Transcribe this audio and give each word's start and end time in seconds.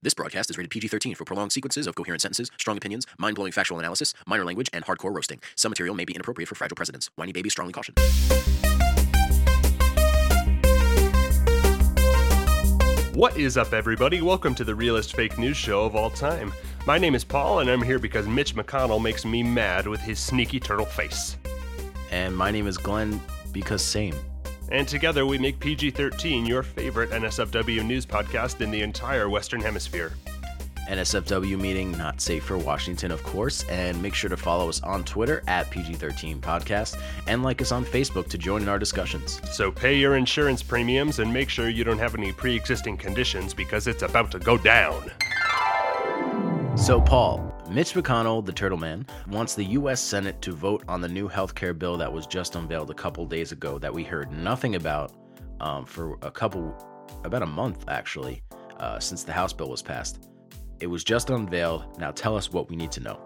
This 0.00 0.14
broadcast 0.14 0.48
is 0.48 0.56
rated 0.56 0.70
PG 0.70 0.86
13 0.86 1.16
for 1.16 1.24
prolonged 1.24 1.50
sequences 1.50 1.88
of 1.88 1.96
coherent 1.96 2.22
sentences, 2.22 2.52
strong 2.56 2.76
opinions, 2.76 3.04
mind 3.18 3.34
blowing 3.34 3.50
factual 3.50 3.80
analysis, 3.80 4.14
minor 4.28 4.44
language, 4.44 4.70
and 4.72 4.84
hardcore 4.84 5.12
roasting. 5.12 5.40
Some 5.56 5.70
material 5.70 5.96
may 5.96 6.04
be 6.04 6.14
inappropriate 6.14 6.48
for 6.48 6.54
fragile 6.54 6.76
presidents. 6.76 7.10
Whiny 7.16 7.32
babies 7.32 7.50
strongly 7.50 7.72
cautioned. 7.72 7.98
What 13.16 13.36
is 13.36 13.56
up, 13.56 13.72
everybody? 13.72 14.22
Welcome 14.22 14.54
to 14.54 14.62
the 14.62 14.72
realest 14.72 15.16
fake 15.16 15.36
news 15.36 15.56
show 15.56 15.84
of 15.84 15.96
all 15.96 16.10
time. 16.10 16.52
My 16.86 16.96
name 16.96 17.16
is 17.16 17.24
Paul, 17.24 17.58
and 17.58 17.68
I'm 17.68 17.82
here 17.82 17.98
because 17.98 18.28
Mitch 18.28 18.54
McConnell 18.54 19.02
makes 19.02 19.24
me 19.24 19.42
mad 19.42 19.88
with 19.88 20.00
his 20.00 20.20
sneaky 20.20 20.60
turtle 20.60 20.86
face. 20.86 21.36
And 22.12 22.36
my 22.36 22.52
name 22.52 22.68
is 22.68 22.78
Glenn 22.78 23.20
because 23.50 23.82
same. 23.82 24.14
And 24.70 24.86
together 24.86 25.24
we 25.24 25.38
make 25.38 25.58
PG 25.60 25.92
13 25.92 26.44
your 26.44 26.62
favorite 26.62 27.10
NSFW 27.10 27.84
news 27.84 28.04
podcast 28.04 28.60
in 28.60 28.70
the 28.70 28.82
entire 28.82 29.28
Western 29.28 29.60
Hemisphere. 29.60 30.12
NSFW 30.88 31.60
meeting 31.60 31.92
not 31.92 32.18
safe 32.20 32.44
for 32.44 32.56
Washington, 32.56 33.10
of 33.10 33.22
course, 33.22 33.62
and 33.68 34.00
make 34.00 34.14
sure 34.14 34.30
to 34.30 34.38
follow 34.38 34.70
us 34.70 34.82
on 34.82 35.04
Twitter 35.04 35.42
at 35.46 35.70
PG13 35.70 36.40
Podcast 36.40 36.98
and 37.26 37.42
like 37.42 37.60
us 37.60 37.72
on 37.72 37.84
Facebook 37.84 38.28
to 38.28 38.38
join 38.38 38.62
in 38.62 38.68
our 38.70 38.78
discussions. 38.78 39.40
So 39.52 39.70
pay 39.70 39.98
your 39.98 40.16
insurance 40.16 40.62
premiums 40.62 41.18
and 41.18 41.32
make 41.32 41.50
sure 41.50 41.68
you 41.68 41.84
don't 41.84 41.98
have 41.98 42.14
any 42.14 42.32
pre 42.32 42.56
existing 42.56 42.96
conditions 42.96 43.52
because 43.52 43.86
it's 43.86 44.02
about 44.02 44.30
to 44.30 44.38
go 44.38 44.56
down. 44.56 45.10
So, 46.78 47.02
Paul, 47.02 47.52
Mitch 47.68 47.92
McConnell, 47.92 48.42
the 48.42 48.52
Turtle 48.52 48.78
Man, 48.78 49.04
wants 49.26 49.54
the 49.54 49.64
U.S. 49.64 50.00
Senate 50.00 50.40
to 50.40 50.52
vote 50.52 50.84
on 50.88 51.00
the 51.02 51.08
new 51.08 51.28
health 51.28 51.54
care 51.54 51.74
bill 51.74 51.98
that 51.98 52.10
was 52.10 52.26
just 52.26 52.54
unveiled 52.54 52.88
a 52.90 52.94
couple 52.94 53.26
days 53.26 53.52
ago 53.52 53.78
that 53.80 53.92
we 53.92 54.04
heard 54.04 54.32
nothing 54.32 54.76
about 54.76 55.12
um, 55.60 55.84
for 55.84 56.16
a 56.22 56.30
couple, 56.30 56.74
about 57.24 57.42
a 57.42 57.46
month 57.46 57.84
actually, 57.88 58.42
uh, 58.78 58.98
since 59.00 59.22
the 59.22 59.32
House 59.32 59.52
bill 59.52 59.68
was 59.68 59.82
passed. 59.82 60.30
It 60.80 60.86
was 60.86 61.04
just 61.04 61.28
unveiled. 61.28 61.98
Now 61.98 62.12
tell 62.12 62.36
us 62.36 62.52
what 62.52 62.70
we 62.70 62.76
need 62.76 62.92
to 62.92 63.00
know. 63.00 63.20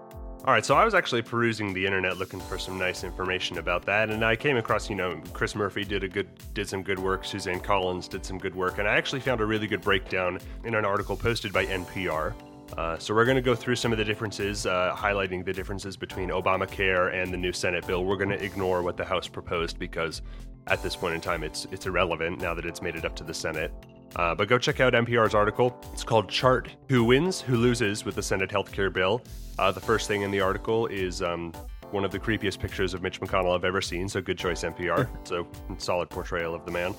All 0.45 0.53
right, 0.53 0.65
so 0.65 0.75
I 0.75 0.85
was 0.85 0.95
actually 0.95 1.23
perusing 1.23 1.73
the 1.73 1.87
internet 1.87 2.17
looking 2.17 2.41
for 2.41 2.59
some 2.59 2.79
nice 2.79 3.05
information 3.05 3.59
about 3.59 3.85
that, 3.85 4.11
and 4.11 4.25
I 4.25 4.35
came 4.35 4.57
across, 4.57 4.91
you 4.91 4.97
know, 4.97 5.21
Chris 5.35 5.55
Murphy 5.55 5.85
did 5.85 6.03
a 6.03 6.09
good, 6.09 6.27
did 6.53 6.69
some 6.69 6.83
good 6.83 6.99
work. 6.99 7.25
Suzanne 7.25 7.61
Collins 7.61 8.09
did 8.09 8.27
some 8.27 8.39
good 8.39 8.57
work, 8.57 8.79
and 8.79 8.89
I 8.89 8.97
actually 8.97 9.21
found 9.21 9.41
a 9.41 9.47
really 9.47 9.69
good 9.69 9.83
breakdown 9.83 10.41
in 10.65 10.75
an 10.75 10.85
article 10.85 11.17
posted 11.17 11.53
by 11.53 11.67
NPR. 11.67 12.35
Uh, 12.77 12.99
so 12.99 13.15
we're 13.15 13.25
going 13.25 13.37
to 13.37 13.43
go 13.43 13.55
through 13.55 13.77
some 13.77 13.93
of 13.93 13.99
the 13.99 14.05
differences, 14.05 14.67
uh, 14.67 14.95
highlighting 14.97 15.45
the 15.45 15.53
differences 15.53 15.97
between 15.97 16.31
Obamacare 16.31 17.15
and 17.15 17.33
the 17.33 17.37
new 17.37 17.53
Senate 17.53 17.87
bill. 17.87 18.05
We're 18.05 18.17
going 18.17 18.31
to 18.31 18.43
ignore 18.43 18.83
what 18.83 18.97
the 18.97 19.05
House 19.05 19.29
proposed 19.29 19.79
because 19.79 20.23
at 20.69 20.83
this 20.83 20.97
point 20.97 21.15
in 21.15 21.21
time, 21.21 21.43
it's 21.43 21.67
it's 21.71 21.87
irrelevant 21.87 22.41
now 22.41 22.55
that 22.55 22.65
it's 22.65 22.81
made 22.81 22.97
it 22.97 23.05
up 23.05 23.17
to 23.17 23.25
the 23.25 23.35
Senate. 23.35 23.73
Uh, 24.17 24.35
but 24.35 24.47
go 24.49 24.59
check 24.59 24.81
out 24.81 24.93
NPR's 24.93 25.35
article. 25.35 25.79
It's 25.93 26.05
called 26.05 26.29
"Chart 26.29 26.71
Who 26.89 27.05
Wins, 27.05 27.41
Who 27.41 27.57
Loses 27.57 28.05
with 28.05 28.15
the 28.15 28.23
Senate 28.23 28.51
Healthcare 28.51 28.93
Bill." 28.93 29.23
Uh, 29.59 29.73
the 29.73 29.81
first 29.81 30.09
thing 30.09 30.23
in 30.23 30.31
the 30.31 30.41
article 30.41 30.87
is 30.87 31.21
um, 31.21 31.53
one 31.91 32.05
of 32.05 32.11
the 32.11 32.19
creepiest 32.19 32.59
pictures 32.59 32.95
of 32.95 33.03
Mitch 33.03 33.21
McConnell 33.21 33.55
I've 33.55 33.65
ever 33.65 33.81
seen. 33.81 34.09
So 34.09 34.21
good 34.21 34.39
choice, 34.39 34.63
NPR. 34.63 35.09
so 35.29 35.47
solid 35.79 36.09
portrayal 36.09 36.55
of 36.55 36.65
the 36.65 36.71
man. 36.71 36.95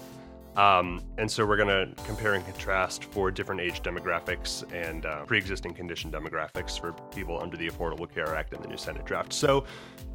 Um, 0.55 1.01
and 1.17 1.29
so 1.29 1.45
we're 1.45 1.57
going 1.57 1.67
to 1.67 2.03
compare 2.03 2.35
and 2.35 2.45
contrast 2.45 3.05
for 3.05 3.31
different 3.31 3.61
age 3.61 3.81
demographics 3.81 4.63
and 4.71 5.05
uh, 5.05 5.25
pre 5.25 5.37
existing 5.37 5.73
condition 5.73 6.11
demographics 6.11 6.79
for 6.79 6.93
people 7.13 7.39
under 7.41 7.57
the 7.57 7.69
Affordable 7.69 8.11
Care 8.11 8.35
Act 8.35 8.53
and 8.53 8.63
the 8.63 8.67
new 8.67 8.77
Senate 8.77 9.05
draft. 9.05 9.33
So, 9.33 9.65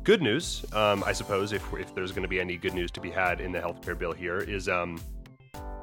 good 0.05 0.23
news, 0.23 0.65
um, 0.73 1.03
I 1.05 1.13
suppose, 1.13 1.53
if, 1.53 1.65
if 1.75 1.95
there's 1.95 2.13
going 2.13 2.23
to 2.23 2.29
be 2.29 2.41
any 2.41 2.57
good 2.57 2.75
news 2.75 2.91
to 2.93 3.01
be 3.01 3.11
had 3.11 3.41
in 3.41 3.51
the 3.51 3.59
healthcare 3.59 3.99
bill 3.99 4.13
here, 4.13 4.39
is 4.39 4.69
um, 4.69 5.01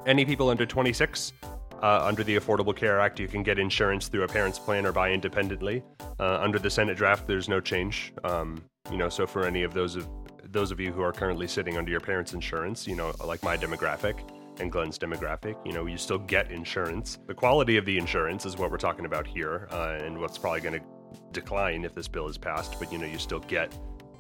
any 0.06 0.24
people 0.24 0.50
under 0.50 0.66
26 0.66 1.34
uh, 1.82 2.06
under 2.06 2.24
the 2.24 2.38
Affordable 2.38 2.76
Care 2.76 3.00
Act, 3.00 3.20
you 3.20 3.28
can 3.28 3.44
get 3.44 3.60
insurance 3.60 4.08
through 4.08 4.24
a 4.24 4.28
parent's 4.28 4.58
plan 4.58 4.86
or 4.86 4.92
buy 4.92 5.12
independently. 5.12 5.84
Uh, 6.20 6.40
under 6.42 6.60
the 6.60 6.70
Senate 6.70 6.96
draft, 6.96 7.28
there's 7.28 7.50
no 7.50 7.60
change. 7.60 8.14
Um, 8.24 8.64
you 8.90 8.98
know, 8.98 9.10
so 9.10 9.28
for 9.28 9.46
any 9.46 9.64
of 9.64 9.74
those 9.74 9.96
of 9.96 10.08
those 10.52 10.72
of 10.72 10.80
you 10.80 10.94
who 10.94 11.02
are 11.02 11.12
currently 11.12 11.48
sitting 11.48 11.78
under 11.78 11.92
your 11.92 12.00
parents' 12.00 12.34
insurance, 12.34 12.88
you 12.88 12.96
know, 12.96 13.14
like 13.26 13.44
my 13.44 13.58
demographic, 13.58 14.16
and 14.60 14.72
Glenn's 14.72 14.98
demographic, 14.98 15.56
you 15.66 15.74
know, 15.74 15.86
you 15.86 15.98
still 15.98 16.20
get 16.20 16.52
insurance. 16.52 17.20
The 17.28 17.34
quality 17.34 17.78
of 17.78 17.86
the 17.86 17.98
insurance 17.98 18.46
is 18.46 18.58
what 18.58 18.72
we're 18.72 18.78
talking 18.78 19.06
about 19.06 19.28
here, 19.28 19.68
uh, 19.72 19.98
and 20.02 20.20
what's 20.20 20.38
probably 20.38 20.62
going 20.62 20.80
to 20.80 20.86
decline 21.32 21.86
if 21.86 21.94
this 21.94 22.08
bill 22.08 22.28
is 22.28 22.38
passed. 22.38 22.80
But 22.80 22.92
you 22.92 22.98
know, 22.98 23.06
you 23.06 23.18
still 23.18 23.40
get 23.40 23.78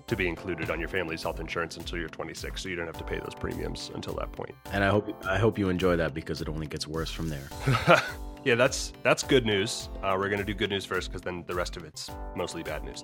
to 0.07 0.16
be 0.16 0.28
included 0.28 0.69
on 0.69 0.79
your 0.79 0.90
family's 0.90 1.23
health 1.23 1.40
insurance 1.40 1.78
until 1.78 1.97
you're 1.97 2.09
26, 2.09 2.62
so 2.62 2.69
you 2.69 2.75
don't 2.75 2.85
have 2.85 2.97
to 2.97 3.03
pay 3.03 3.18
those 3.18 3.34
premiums 3.34 3.91
until 3.96 4.13
that 4.16 4.31
point. 4.31 4.53
And 4.72 4.84
I 4.84 4.90
hope 4.90 5.25
I 5.25 5.38
hope 5.38 5.57
you 5.57 5.69
enjoy 5.69 5.96
that 5.96 6.13
because 6.13 6.41
it 6.41 6.50
only 6.50 6.67
gets 6.67 6.88
worse 6.88 7.12
from 7.12 7.29
there. 7.29 7.50
yeah, 8.46 8.56
that's 8.56 8.94
that's 9.03 9.23
good 9.23 9.46
news. 9.46 9.90
Uh, 10.03 10.16
we're 10.17 10.29
going 10.29 10.40
to 10.40 10.46
do 10.46 10.53
good 10.53 10.69
news 10.69 10.85
first 10.85 11.09
because 11.09 11.22
then 11.22 11.44
the 11.47 11.56
rest 11.56 11.78
of 11.78 11.84
it's 11.84 12.09
mostly 12.35 12.63
bad 12.63 12.84
news. 12.84 13.03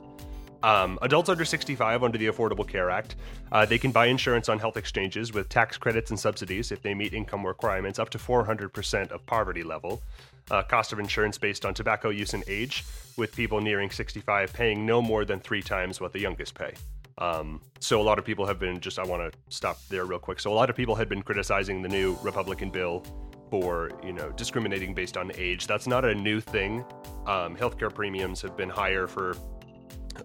Um, 0.64 1.00
adults 1.02 1.30
under 1.30 1.46
65 1.46 2.04
under 2.04 2.18
the 2.18 2.28
Affordable 2.28 2.68
Care 2.68 2.90
Act, 2.90 3.16
uh, 3.52 3.66
they 3.66 3.78
can 3.78 3.92
buy 3.92 4.06
insurance 4.08 4.48
on 4.50 4.60
health 4.60 4.78
exchanges 4.78 5.34
with 5.34 5.50
tax 5.50 5.78
credits 5.78 6.12
and 6.12 6.20
subsidies 6.20 6.72
if 6.72 6.82
they 6.82 6.94
meet 6.94 7.14
income 7.14 7.46
requirements 7.46 8.00
up 8.00 8.10
to 8.12 8.18
400% 8.18 9.12
of 9.12 9.26
poverty 9.26 9.64
level. 9.64 10.02
Uh, 10.50 10.62
cost 10.64 10.92
of 10.92 11.00
insurance 11.00 11.38
based 11.38 11.66
on 11.66 11.74
tobacco 11.74 12.10
use 12.10 12.34
and 12.34 12.44
age, 12.48 12.84
with 13.16 13.34
people 13.36 13.62
nearing 13.62 13.90
65 13.90 14.52
paying 14.52 14.86
no 14.86 15.02
more 15.02 15.24
than 15.24 15.40
three 15.40 15.62
times 15.62 16.02
what 16.02 16.12
the 16.12 16.20
youngest 16.20 16.56
pay. 16.56 16.74
Um, 17.18 17.62
so 17.80 18.02
a 18.02 18.04
lot 18.04 18.20
of 18.20 18.26
people 18.26 18.46
have 18.46 18.60
been 18.60 18.80
just. 18.80 18.98
I 18.98 19.06
want 19.06 19.32
to 19.32 19.38
stop 19.50 19.80
there 19.90 20.06
real 20.06 20.20
quick. 20.20 20.40
So 20.40 20.52
a 20.52 20.56
lot 20.56 20.70
of 20.70 20.76
people 20.76 20.96
had 20.96 21.08
been 21.08 21.22
criticizing 21.22 21.82
the 21.82 21.90
new 21.90 22.18
Republican 22.24 22.70
bill 22.70 23.04
for 23.50 23.92
you 24.04 24.14
know 24.14 24.32
discriminating 24.32 24.94
based 24.94 25.18
on 25.18 25.32
age. 25.36 25.68
That's 25.68 25.88
not 25.88 26.04
a 26.04 26.16
new 26.16 26.40
thing. 26.40 26.84
Um, 27.28 27.56
healthcare 27.56 27.94
premiums 27.94 28.42
have 28.42 28.58
been 28.58 28.70
higher 28.70 29.08
for 29.08 29.36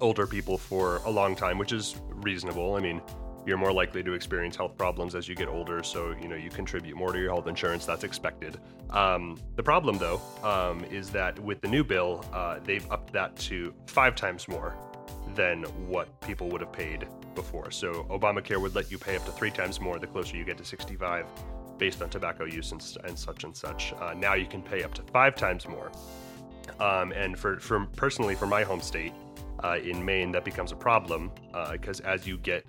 older 0.00 0.26
people 0.26 0.58
for 0.58 0.96
a 1.04 1.10
long 1.10 1.34
time, 1.34 1.58
which 1.58 1.72
is 1.72 2.00
reasonable. 2.10 2.74
I 2.74 2.80
mean, 2.80 3.00
you're 3.46 3.56
more 3.56 3.72
likely 3.72 4.02
to 4.02 4.12
experience 4.12 4.56
health 4.56 4.76
problems 4.76 5.14
as 5.14 5.28
you 5.28 5.36
get 5.36 5.48
older, 5.48 5.82
so 5.82 6.14
you 6.20 6.28
know 6.28 6.34
you 6.34 6.50
contribute 6.50 6.96
more 6.96 7.12
to 7.12 7.18
your 7.18 7.30
health 7.30 7.46
insurance. 7.46 7.86
That's 7.86 8.02
expected. 8.02 8.58
Um, 8.90 9.38
the 9.54 9.62
problem, 9.62 9.98
though, 9.98 10.20
um, 10.42 10.84
is 10.84 11.10
that 11.10 11.38
with 11.38 11.60
the 11.60 11.68
new 11.68 11.84
bill, 11.84 12.24
uh, 12.32 12.58
they've 12.64 12.88
upped 12.90 13.12
that 13.12 13.36
to 13.36 13.72
five 13.86 14.16
times 14.16 14.48
more 14.48 14.74
than 15.36 15.62
what 15.88 16.20
people 16.22 16.48
would 16.48 16.60
have 16.60 16.72
paid 16.72 17.06
before. 17.34 17.70
So 17.70 18.04
Obamacare 18.10 18.60
would 18.60 18.74
let 18.74 18.90
you 18.90 18.98
pay 18.98 19.16
up 19.16 19.24
to 19.26 19.32
three 19.32 19.50
times 19.50 19.80
more 19.80 19.98
the 19.98 20.06
closer 20.06 20.36
you 20.36 20.44
get 20.44 20.58
to 20.58 20.64
65, 20.64 21.26
based 21.78 22.02
on 22.02 22.08
tobacco 22.08 22.44
use 22.44 22.72
and, 22.72 22.84
and 23.04 23.16
such 23.16 23.44
and 23.44 23.56
such. 23.56 23.92
Uh, 24.00 24.14
now 24.14 24.34
you 24.34 24.46
can 24.46 24.62
pay 24.62 24.82
up 24.82 24.94
to 24.94 25.02
five 25.12 25.36
times 25.36 25.68
more. 25.68 25.92
Um, 26.80 27.12
and 27.12 27.38
for, 27.38 27.60
for 27.60 27.86
personally, 27.96 28.34
for 28.34 28.46
my 28.46 28.64
home 28.64 28.80
state, 28.80 29.12
uh, 29.62 29.78
in 29.82 30.04
Maine, 30.04 30.32
that 30.32 30.44
becomes 30.44 30.72
a 30.72 30.76
problem 30.76 31.30
because 31.72 32.00
uh, 32.00 32.04
as 32.04 32.26
you 32.26 32.38
get 32.38 32.64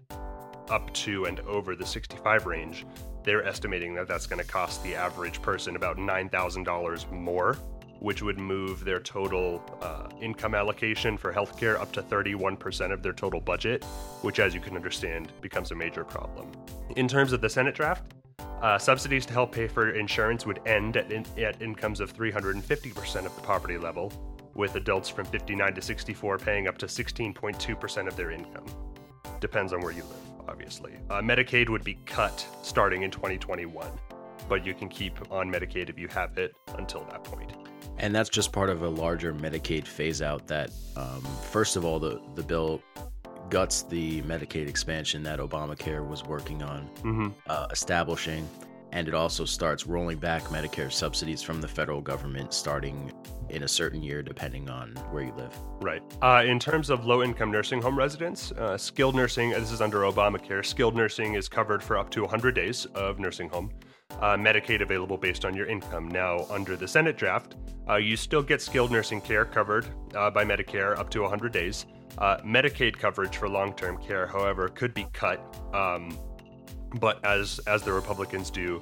up 0.69 0.93
to 0.93 1.25
and 1.25 1.39
over 1.41 1.75
the 1.75 1.85
65 1.85 2.45
range, 2.45 2.85
they're 3.23 3.45
estimating 3.45 3.93
that 3.95 4.07
that's 4.07 4.25
going 4.25 4.41
to 4.41 4.47
cost 4.49 4.83
the 4.83 4.95
average 4.95 5.41
person 5.41 5.75
about 5.75 5.97
$9,000 5.97 7.11
more, 7.11 7.53
which 7.99 8.21
would 8.21 8.39
move 8.39 8.85
their 8.85 8.99
total 8.99 9.61
uh, 9.81 10.07
income 10.21 10.55
allocation 10.55 11.17
for 11.17 11.33
healthcare 11.33 11.79
up 11.79 11.91
to 11.91 12.01
31% 12.01 12.91
of 12.93 13.03
their 13.03 13.13
total 13.13 13.41
budget, 13.41 13.83
which, 14.21 14.39
as 14.39 14.53
you 14.53 14.61
can 14.61 14.75
understand, 14.75 15.31
becomes 15.41 15.71
a 15.71 15.75
major 15.75 16.03
problem. 16.03 16.51
In 16.95 17.07
terms 17.07 17.33
of 17.33 17.41
the 17.41 17.49
Senate 17.49 17.75
draft, 17.75 18.13
uh, 18.61 18.77
subsidies 18.77 19.25
to 19.25 19.33
help 19.33 19.51
pay 19.51 19.67
for 19.67 19.91
insurance 19.91 20.45
would 20.45 20.59
end 20.65 20.97
at, 20.97 21.11
in- 21.11 21.25
at 21.37 21.61
incomes 21.61 21.99
of 21.99 22.15
350% 22.15 23.25
of 23.25 23.35
the 23.35 23.41
poverty 23.41 23.77
level, 23.77 24.11
with 24.57 24.75
adults 24.75 25.07
from 25.07 25.25
59 25.25 25.75
to 25.75 25.81
64 25.81 26.37
paying 26.39 26.67
up 26.67 26.77
to 26.79 26.87
16.2% 26.87 28.07
of 28.07 28.15
their 28.17 28.31
income. 28.31 28.65
Depends 29.39 29.71
on 29.71 29.81
where 29.81 29.93
you 29.93 30.03
live, 30.03 30.49
obviously. 30.49 30.93
Uh, 31.09 31.21
Medicaid 31.21 31.69
would 31.69 31.83
be 31.83 31.97
cut 32.05 32.45
starting 32.63 33.03
in 33.03 33.11
2021, 33.11 33.87
but 34.49 34.65
you 34.65 34.73
can 34.73 34.89
keep 34.89 35.31
on 35.31 35.49
Medicaid 35.49 35.89
if 35.89 35.97
you 35.97 36.07
have 36.09 36.37
it 36.37 36.55
until 36.77 37.05
that 37.05 37.23
point. 37.23 37.53
And 37.99 38.13
that's 38.13 38.29
just 38.29 38.51
part 38.51 38.69
of 38.69 38.81
a 38.81 38.89
larger 38.89 39.33
Medicaid 39.33 39.87
phase 39.87 40.21
out 40.21 40.47
that, 40.47 40.71
um, 40.95 41.21
first 41.51 41.75
of 41.75 41.85
all, 41.85 41.99
the, 41.99 42.21
the 42.35 42.43
bill 42.43 42.81
guts 43.49 43.83
the 43.83 44.21
Medicaid 44.23 44.67
expansion 44.67 45.23
that 45.23 45.39
Obamacare 45.39 46.05
was 46.07 46.23
working 46.25 46.61
on 46.63 46.89
mm-hmm. 46.97 47.27
uh, 47.47 47.67
establishing 47.71 48.47
and 48.91 49.07
it 49.07 49.13
also 49.13 49.45
starts 49.45 49.85
rolling 49.85 50.17
back 50.17 50.43
Medicare 50.43 50.91
subsidies 50.91 51.41
from 51.41 51.61
the 51.61 51.67
federal 51.67 52.01
government 52.01 52.53
starting 52.53 53.11
in 53.49 53.63
a 53.63 53.67
certain 53.67 54.01
year, 54.01 54.21
depending 54.21 54.69
on 54.69 54.91
where 55.11 55.23
you 55.23 55.33
live. 55.33 55.55
Right. 55.81 56.01
Uh, 56.21 56.43
in 56.45 56.59
terms 56.59 56.89
of 56.89 57.05
low 57.05 57.23
income 57.23 57.51
nursing 57.51 57.81
home 57.81 57.97
residents, 57.97 58.51
uh, 58.53 58.77
skilled 58.77 59.15
nursing, 59.15 59.51
this 59.51 59.71
is 59.71 59.81
under 59.81 59.99
Obamacare, 59.99 60.65
skilled 60.65 60.95
nursing 60.95 61.35
is 61.35 61.47
covered 61.47 61.81
for 61.83 61.97
up 61.97 62.09
to 62.11 62.21
100 62.21 62.55
days 62.55 62.85
of 62.95 63.19
nursing 63.19 63.49
home. 63.49 63.71
Uh, 64.21 64.35
Medicaid 64.35 64.81
available 64.81 65.17
based 65.17 65.45
on 65.45 65.55
your 65.55 65.67
income. 65.67 66.07
Now, 66.07 66.45
under 66.49 66.75
the 66.75 66.87
Senate 66.87 67.17
draft, 67.17 67.55
uh, 67.87 67.97
you 67.97 68.17
still 68.17 68.41
get 68.41 68.61
skilled 68.61 68.91
nursing 68.91 69.21
care 69.21 69.45
covered 69.45 69.85
uh, 70.15 70.31
by 70.31 70.43
Medicare 70.43 70.97
up 70.97 71.09
to 71.11 71.21
100 71.21 71.51
days. 71.51 71.85
Uh, 72.17 72.37
Medicaid 72.37 72.97
coverage 72.97 73.37
for 73.37 73.47
long 73.47 73.73
term 73.73 74.01
care, 74.01 74.25
however, 74.25 74.69
could 74.69 74.93
be 74.93 75.05
cut. 75.13 75.39
Um, 75.73 76.17
but 76.95 77.23
as 77.25 77.59
as 77.67 77.83
the 77.83 77.93
Republicans 77.93 78.49
do, 78.49 78.81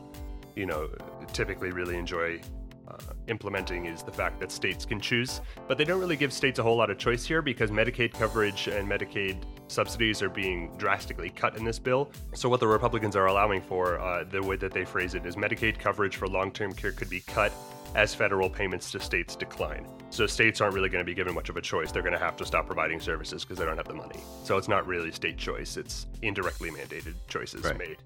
you 0.55 0.65
know, 0.65 0.89
typically 1.33 1.71
really 1.71 1.97
enjoy 1.97 2.39
uh, 2.87 2.97
implementing 3.27 3.85
is 3.85 4.03
the 4.03 4.11
fact 4.11 4.39
that 4.39 4.51
states 4.51 4.85
can 4.85 4.99
choose, 4.99 5.41
but 5.67 5.77
they 5.77 5.83
don't 5.83 5.99
really 5.99 6.15
give 6.15 6.31
states 6.31 6.59
a 6.59 6.63
whole 6.63 6.77
lot 6.77 6.89
of 6.89 6.97
choice 6.97 7.25
here 7.25 7.41
because 7.41 7.71
Medicaid 7.71 8.13
coverage 8.13 8.67
and 8.67 8.87
Medicaid 8.87 9.37
subsidies 9.67 10.21
are 10.21 10.29
being 10.29 10.75
drastically 10.77 11.29
cut 11.29 11.57
in 11.57 11.63
this 11.63 11.79
bill. 11.79 12.11
So, 12.33 12.49
what 12.49 12.59
the 12.59 12.67
Republicans 12.67 13.15
are 13.15 13.27
allowing 13.27 13.61
for, 13.61 13.99
uh, 13.99 14.23
the 14.23 14.41
way 14.41 14.55
that 14.57 14.73
they 14.73 14.85
phrase 14.85 15.15
it, 15.15 15.25
is 15.25 15.35
Medicaid 15.35 15.79
coverage 15.79 16.15
for 16.15 16.27
long 16.27 16.51
term 16.51 16.73
care 16.73 16.91
could 16.91 17.09
be 17.09 17.21
cut 17.21 17.51
as 17.95 18.13
federal 18.13 18.49
payments 18.49 18.91
to 18.91 18.99
states 18.99 19.35
decline. 19.35 19.87
So 20.09 20.27
states 20.27 20.61
aren't 20.61 20.75
really 20.75 20.89
going 20.89 21.03
to 21.03 21.05
be 21.05 21.15
given 21.15 21.33
much 21.33 21.49
of 21.49 21.57
a 21.57 21.61
choice. 21.61 21.91
They're 21.91 22.01
going 22.01 22.13
to 22.13 22.19
have 22.19 22.35
to 22.37 22.45
stop 22.45 22.67
providing 22.67 22.99
services 22.99 23.43
because 23.43 23.57
they 23.57 23.65
don't 23.65 23.77
have 23.77 23.87
the 23.87 23.93
money. 23.93 24.19
So 24.43 24.57
it's 24.57 24.67
not 24.67 24.85
really 24.85 25.11
state 25.11 25.37
choice, 25.37 25.77
it's 25.77 26.05
indirectly 26.21 26.69
mandated 26.71 27.15
choices 27.27 27.63
right. 27.63 27.77
made. 27.77 27.97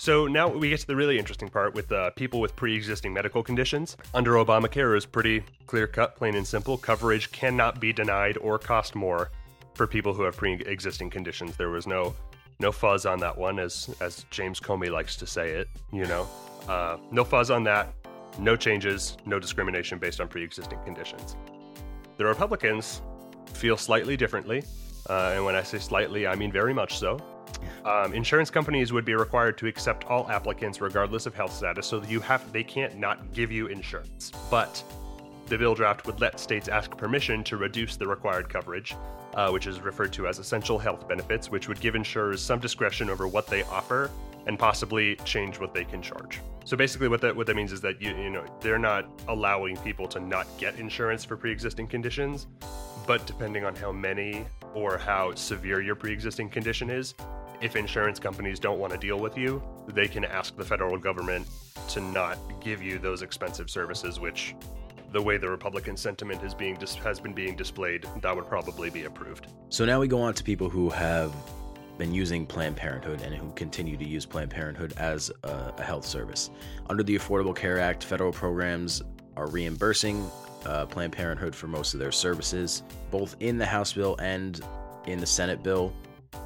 So 0.00 0.28
now 0.28 0.48
we 0.48 0.70
get 0.70 0.80
to 0.80 0.86
the 0.86 0.94
really 0.94 1.18
interesting 1.18 1.48
part 1.48 1.74
with 1.74 1.90
uh, 1.90 2.10
people 2.10 2.40
with 2.40 2.54
pre-existing 2.54 3.12
medical 3.12 3.42
conditions. 3.42 3.96
Under 4.14 4.34
Obamacare, 4.34 4.96
is 4.96 5.04
pretty 5.04 5.42
clear-cut, 5.66 6.14
plain 6.14 6.36
and 6.36 6.46
simple. 6.46 6.78
Coverage 6.78 7.32
cannot 7.32 7.80
be 7.80 7.92
denied 7.92 8.38
or 8.38 8.58
cost 8.58 8.94
more 8.94 9.30
for 9.78 9.86
people 9.86 10.12
who 10.12 10.24
have 10.24 10.36
pre-existing 10.36 11.08
conditions. 11.08 11.56
There 11.56 11.70
was 11.70 11.86
no 11.86 12.14
no 12.60 12.72
fuzz 12.72 13.06
on 13.06 13.20
that 13.20 13.38
one, 13.38 13.58
as 13.58 13.94
as 14.00 14.26
James 14.30 14.60
Comey 14.60 14.90
likes 14.90 15.16
to 15.16 15.26
say 15.26 15.52
it. 15.52 15.68
You 15.92 16.04
know, 16.06 16.28
uh, 16.68 16.98
no 17.10 17.24
fuzz 17.24 17.50
on 17.50 17.64
that. 17.64 17.94
No 18.38 18.56
changes, 18.56 19.16
no 19.24 19.38
discrimination 19.38 19.98
based 19.98 20.20
on 20.20 20.28
pre 20.28 20.42
existing 20.44 20.80
conditions. 20.84 21.36
The 22.18 22.26
Republicans 22.26 23.00
feel 23.54 23.76
slightly 23.76 24.16
differently, 24.16 24.64
uh, 25.08 25.32
and 25.34 25.44
when 25.44 25.54
I 25.54 25.62
say 25.62 25.78
slightly, 25.78 26.26
I 26.26 26.34
mean 26.34 26.52
very 26.52 26.74
much 26.74 26.98
so. 26.98 27.18
Um, 27.84 28.12
insurance 28.12 28.50
companies 28.50 28.92
would 28.92 29.04
be 29.04 29.14
required 29.14 29.56
to 29.58 29.66
accept 29.66 30.04
all 30.04 30.28
applicants 30.28 30.80
regardless 30.80 31.24
of 31.26 31.34
health 31.34 31.54
status, 31.54 31.86
so 31.86 32.02
you 32.02 32.20
have 32.20 32.52
they 32.52 32.64
can't 32.64 32.98
not 32.98 33.32
give 33.32 33.50
you 33.52 33.68
insurance. 33.68 34.32
But 34.50 34.82
the 35.48 35.56
bill 35.58 35.74
draft 35.74 36.06
would 36.06 36.20
let 36.20 36.38
states 36.38 36.68
ask 36.68 36.90
permission 36.96 37.42
to 37.44 37.56
reduce 37.56 37.96
the 37.96 38.06
required 38.06 38.48
coverage, 38.48 38.94
uh, 39.34 39.50
which 39.50 39.66
is 39.66 39.80
referred 39.80 40.12
to 40.12 40.26
as 40.26 40.38
essential 40.38 40.78
health 40.78 41.08
benefits, 41.08 41.50
which 41.50 41.68
would 41.68 41.80
give 41.80 41.94
insurers 41.94 42.42
some 42.42 42.58
discretion 42.58 43.08
over 43.08 43.26
what 43.26 43.46
they 43.46 43.62
offer 43.64 44.10
and 44.46 44.58
possibly 44.58 45.16
change 45.24 45.58
what 45.58 45.74
they 45.74 45.84
can 45.84 46.02
charge. 46.02 46.40
So 46.64 46.76
basically, 46.76 47.08
what 47.08 47.20
that 47.22 47.34
what 47.34 47.46
that 47.46 47.56
means 47.56 47.72
is 47.72 47.80
that 47.80 48.00
you 48.00 48.10
you 48.16 48.30
know 48.30 48.44
they're 48.60 48.78
not 48.78 49.08
allowing 49.28 49.76
people 49.78 50.06
to 50.08 50.20
not 50.20 50.46
get 50.58 50.76
insurance 50.76 51.24
for 51.24 51.36
pre-existing 51.36 51.86
conditions, 51.86 52.46
but 53.06 53.26
depending 53.26 53.64
on 53.64 53.74
how 53.74 53.90
many 53.90 54.44
or 54.74 54.98
how 54.98 55.34
severe 55.34 55.80
your 55.80 55.94
pre-existing 55.94 56.50
condition 56.50 56.90
is, 56.90 57.14
if 57.60 57.74
insurance 57.74 58.18
companies 58.18 58.60
don't 58.60 58.78
want 58.78 58.92
to 58.92 58.98
deal 58.98 59.18
with 59.18 59.36
you, 59.36 59.62
they 59.88 60.08
can 60.08 60.24
ask 60.24 60.56
the 60.56 60.64
federal 60.64 60.98
government 60.98 61.46
to 61.88 62.00
not 62.00 62.36
give 62.60 62.82
you 62.82 62.98
those 62.98 63.22
expensive 63.22 63.70
services, 63.70 64.20
which 64.20 64.54
the 65.12 65.22
way 65.22 65.38
the 65.38 65.48
Republican 65.48 65.96
sentiment 65.96 66.42
is 66.42 66.54
being 66.54 66.76
dis- 66.76 66.94
has 66.96 67.20
been 67.20 67.32
being 67.32 67.56
displayed, 67.56 68.06
that 68.20 68.34
would 68.34 68.46
probably 68.46 68.90
be 68.90 69.04
approved. 69.04 69.46
So 69.68 69.84
now 69.84 70.00
we 70.00 70.08
go 70.08 70.20
on 70.20 70.34
to 70.34 70.44
people 70.44 70.68
who 70.68 70.90
have 70.90 71.34
been 71.96 72.14
using 72.14 72.46
Planned 72.46 72.76
Parenthood 72.76 73.22
and 73.22 73.34
who 73.34 73.50
continue 73.52 73.96
to 73.96 74.06
use 74.06 74.24
Planned 74.24 74.50
Parenthood 74.50 74.94
as 74.96 75.30
a, 75.42 75.74
a 75.76 75.82
health 75.82 76.04
service. 76.04 76.50
Under 76.88 77.02
the 77.02 77.16
Affordable 77.16 77.54
Care 77.54 77.80
Act, 77.80 78.04
federal 78.04 78.32
programs 78.32 79.02
are 79.36 79.48
reimbursing 79.48 80.30
uh, 80.64 80.86
Planned 80.86 81.12
Parenthood 81.12 81.54
for 81.54 81.66
most 81.66 81.94
of 81.94 82.00
their 82.00 82.12
services. 82.12 82.82
Both 83.10 83.36
in 83.40 83.58
the 83.58 83.66
House 83.66 83.92
bill 83.92 84.16
and 84.20 84.60
in 85.06 85.18
the 85.18 85.26
Senate 85.26 85.62
bill, 85.62 85.92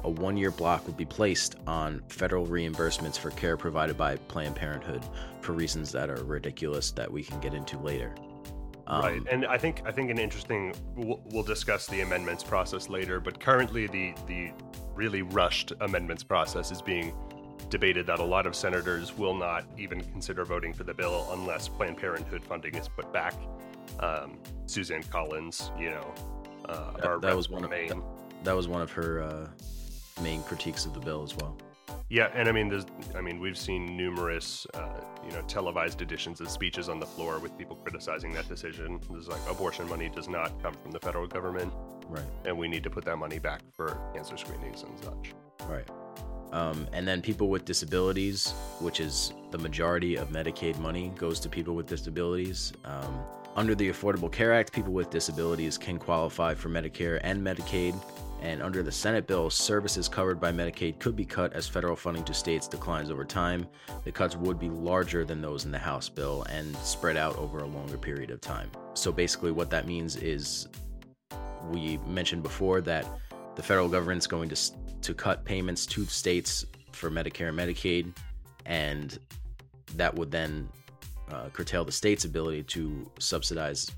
a 0.03 0.09
one 0.09 0.37
year 0.37 0.51
block 0.51 0.85
would 0.87 0.97
be 0.97 1.05
placed 1.05 1.55
on 1.67 2.01
federal 2.07 2.47
reimbursements 2.47 3.17
for 3.17 3.31
care 3.31 3.57
provided 3.57 3.97
by 3.97 4.15
Planned 4.15 4.55
Parenthood 4.55 5.03
for 5.41 5.53
reasons 5.53 5.91
that 5.91 6.09
are 6.09 6.23
ridiculous 6.23 6.91
that 6.91 7.11
we 7.11 7.23
can 7.23 7.39
get 7.41 7.53
into 7.53 7.77
later. 7.79 8.13
Um, 8.85 9.01
right, 9.01 9.21
and 9.31 9.45
I 9.45 9.57
think 9.57 9.81
I 9.85 9.91
think 9.91 10.11
an 10.11 10.19
interesting. 10.19 10.73
We'll, 10.95 11.21
we'll, 11.31 11.43
discuss 11.43 11.87
the 11.87 12.01
amendments 12.01 12.43
process 12.43 12.89
later, 12.89 13.19
but 13.19 13.39
currently 13.39 13.87
the 13.87 14.13
the 14.27 14.51
really 14.93 15.21
rushed 15.21 15.71
amendments 15.79 16.23
process 16.23 16.71
is 16.71 16.81
being 16.81 17.13
debated 17.69 18.05
that 18.07 18.19
a 18.19 18.23
lot 18.23 18.45
of 18.45 18.55
senators 18.55 19.17
will 19.17 19.33
not 19.33 19.65
even 19.77 20.01
consider 20.01 20.43
voting 20.45 20.73
for 20.73 20.83
the 20.83 20.93
bill 20.93 21.27
unless 21.31 21.67
Planned 21.67 21.97
Parenthood 21.97 22.43
funding 22.43 22.75
is 22.75 22.87
put 22.87 23.11
back. 23.13 23.33
Um, 23.99 24.37
Suzanne 24.65 25.03
Collins, 25.03 25.71
you 25.79 25.91
know, 25.91 26.13
uh, 26.65 26.91
that, 26.97 27.21
that 27.21 27.35
was 27.35 27.49
one 27.49 27.63
of 27.63 27.69
Maine. 27.69 27.87
That, 27.87 28.03
that 28.43 28.55
was 28.55 28.67
one 28.67 28.81
of 28.81 28.91
her 28.91 29.23
uh, 29.23 29.47
main 30.21 30.43
critiques 30.43 30.85
of 30.85 30.93
the 30.93 30.99
bill 30.99 31.23
as 31.23 31.35
well. 31.37 31.57
Yeah, 32.09 32.29
and 32.33 32.47
I 32.47 32.51
mean, 32.51 32.69
there's, 32.69 32.85
I 33.15 33.21
mean, 33.21 33.39
we've 33.39 33.57
seen 33.57 33.97
numerous, 33.97 34.67
uh, 34.73 35.01
you 35.25 35.31
know, 35.31 35.41
televised 35.47 36.01
editions 36.01 36.41
of 36.41 36.49
speeches 36.49 36.87
on 36.87 36.99
the 36.99 37.05
floor 37.05 37.39
with 37.39 37.57
people 37.57 37.75
criticizing 37.77 38.33
that 38.33 38.47
decision. 38.47 38.99
There's 39.09 39.27
like 39.27 39.41
abortion 39.49 39.89
money 39.89 40.09
does 40.09 40.27
not 40.27 40.51
come 40.61 40.73
from 40.73 40.91
the 40.91 40.99
federal 40.99 41.25
government, 41.27 41.73
right? 42.07 42.23
And 42.45 42.57
we 42.57 42.67
need 42.67 42.83
to 42.83 42.89
put 42.89 43.03
that 43.05 43.17
money 43.17 43.39
back 43.39 43.61
for 43.71 43.99
cancer 44.13 44.37
screenings 44.37 44.83
and 44.83 44.99
such, 44.99 45.33
right? 45.67 45.89
Um, 46.51 46.87
and 46.93 47.07
then 47.07 47.19
people 47.21 47.49
with 47.49 47.65
disabilities, 47.65 48.51
which 48.79 48.99
is 48.99 49.33
the 49.49 49.57
majority 49.57 50.15
of 50.15 50.29
Medicaid 50.29 50.77
money, 50.77 51.11
goes 51.17 51.39
to 51.39 51.49
people 51.49 51.73
with 51.73 51.87
disabilities. 51.87 52.73
Um, 52.85 53.21
under 53.55 53.73
the 53.73 53.89
Affordable 53.89 54.31
Care 54.31 54.53
Act, 54.53 54.71
people 54.71 54.93
with 54.93 55.09
disabilities 55.09 55.79
can 55.79 55.97
qualify 55.97 56.53
for 56.53 56.69
Medicare 56.69 57.19
and 57.23 57.41
Medicaid 57.41 57.99
and 58.43 58.61
under 58.61 58.83
the 58.83 58.91
Senate 58.91 59.25
bill, 59.25 59.49
services 59.49 60.09
covered 60.09 60.37
by 60.37 60.51
Medicaid 60.51 60.99
could 60.99 61.15
be 61.15 61.23
cut 61.23 61.53
as 61.53 61.65
federal 61.65 61.95
funding 61.95 62.25
to 62.25 62.33
states 62.33 62.67
declines 62.67 63.09
over 63.09 63.23
time. 63.23 63.65
The 64.03 64.11
cuts 64.11 64.35
would 64.35 64.59
be 64.59 64.69
larger 64.69 65.23
than 65.23 65.41
those 65.41 65.63
in 65.63 65.71
the 65.71 65.79
House 65.79 66.09
bill 66.09 66.45
and 66.49 66.75
spread 66.77 67.15
out 67.15 67.37
over 67.37 67.59
a 67.59 67.65
longer 67.65 67.97
period 67.97 68.31
of 68.31 68.41
time. 68.41 68.69
So 68.95 69.13
basically, 69.13 69.53
what 69.53 69.69
that 69.69 69.87
means 69.87 70.17
is 70.17 70.67
we 71.69 71.97
mentioned 72.05 72.43
before 72.43 72.81
that 72.81 73.07
the 73.55 73.63
federal 73.63 73.87
government's 73.87 74.27
going 74.27 74.49
to, 74.49 74.57
to 75.01 75.13
cut 75.13 75.45
payments 75.45 75.85
to 75.85 76.05
states 76.05 76.65
for 76.91 77.09
Medicare 77.09 77.47
and 77.47 77.57
Medicaid, 77.57 78.13
and 78.65 79.19
that 79.95 80.13
would 80.13 80.31
then 80.31 80.67
uh, 81.31 81.47
curtail 81.53 81.85
the 81.85 81.93
state's 81.93 82.25
ability 82.25 82.63
to 82.63 83.09
subsidize 83.19 83.89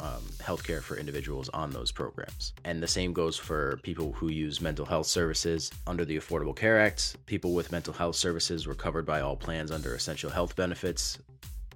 um, 0.00 0.22
healthcare 0.38 0.80
for 0.80 0.96
individuals 0.96 1.48
on 1.50 1.70
those 1.70 1.90
programs. 1.90 2.52
And 2.64 2.82
the 2.82 2.86
same 2.86 3.12
goes 3.12 3.36
for 3.36 3.80
people 3.82 4.12
who 4.12 4.28
use 4.28 4.60
mental 4.60 4.86
health 4.86 5.06
services. 5.06 5.70
Under 5.86 6.04
the 6.04 6.18
Affordable 6.18 6.54
Care 6.54 6.80
Act, 6.80 7.16
people 7.26 7.52
with 7.52 7.72
mental 7.72 7.92
health 7.92 8.16
services 8.16 8.66
were 8.66 8.74
covered 8.74 9.06
by 9.06 9.20
all 9.20 9.36
plans 9.36 9.70
under 9.70 9.94
essential 9.94 10.30
health 10.30 10.54
benefits. 10.54 11.18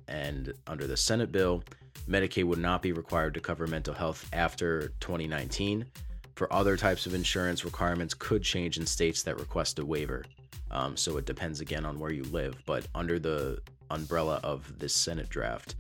And 0.09 0.53
under 0.67 0.87
the 0.87 0.97
Senate 0.97 1.33
bill, 1.33 1.65
Medicaid 2.09 2.45
would 2.45 2.59
not 2.59 2.83
be 2.83 2.93
required 2.93 3.35
to 3.35 3.41
cover 3.41 3.67
mental 3.67 3.95
health 3.95 4.29
after 4.33 4.89
2019. 5.01 5.85
For 6.35 6.53
other 6.53 6.77
types 6.77 7.06
of 7.06 7.15
insurance, 7.15 7.65
requirements 7.65 8.15
could 8.15 8.43
change 8.43 8.79
in 8.79 8.87
states 8.87 9.23
that 9.25 9.39
request 9.39 9.79
a 9.79 9.85
waiver. 9.85 10.25
Um, 10.70 10.96
so 10.96 11.19
it 11.19 11.27
depends 11.27 11.61
again 11.61 11.85
on 11.85 11.99
where 11.99 12.11
you 12.11 12.25
live. 12.25 12.61
But 12.67 12.87
under 12.94 13.19
the 13.19 13.61
umbrella 13.91 14.41
of 14.43 14.79
this 14.79 14.94
Senate 14.94 15.29
draft, 15.29 15.77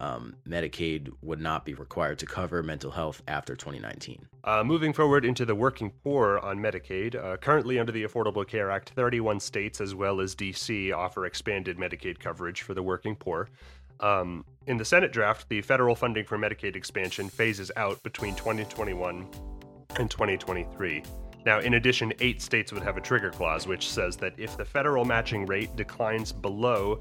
um, 0.00 0.36
Medicaid 0.46 1.10
would 1.22 1.40
not 1.40 1.64
be 1.64 1.74
required 1.74 2.18
to 2.20 2.26
cover 2.26 2.62
mental 2.62 2.90
health 2.90 3.22
after 3.26 3.56
2019. 3.56 4.26
Uh, 4.44 4.62
moving 4.64 4.92
forward 4.92 5.24
into 5.24 5.44
the 5.44 5.54
working 5.54 5.90
poor 6.04 6.38
on 6.38 6.58
Medicaid, 6.58 7.14
uh, 7.14 7.36
currently 7.36 7.78
under 7.78 7.92
the 7.92 8.04
Affordable 8.04 8.46
Care 8.46 8.70
Act, 8.70 8.90
31 8.90 9.40
states 9.40 9.80
as 9.80 9.94
well 9.94 10.20
as 10.20 10.34
DC 10.34 10.94
offer 10.94 11.26
expanded 11.26 11.76
Medicaid 11.76 12.18
coverage 12.18 12.62
for 12.62 12.74
the 12.74 12.82
working 12.82 13.16
poor. 13.16 13.48
Um, 14.00 14.44
in 14.66 14.76
the 14.76 14.84
Senate 14.84 15.12
draft, 15.12 15.48
the 15.48 15.60
federal 15.60 15.94
funding 15.94 16.24
for 16.24 16.38
Medicaid 16.38 16.76
expansion 16.76 17.28
phases 17.28 17.72
out 17.76 18.02
between 18.02 18.36
2021 18.36 19.28
and 19.98 20.10
2023. 20.10 21.02
Now, 21.48 21.60
in 21.60 21.72
addition, 21.72 22.12
eight 22.20 22.42
states 22.42 22.74
would 22.74 22.82
have 22.82 22.98
a 22.98 23.00
trigger 23.00 23.30
clause 23.30 23.66
which 23.66 23.88
says 23.88 24.18
that 24.18 24.34
if 24.36 24.58
the 24.58 24.66
federal 24.66 25.06
matching 25.06 25.46
rate 25.46 25.74
declines 25.76 26.30
below 26.30 27.00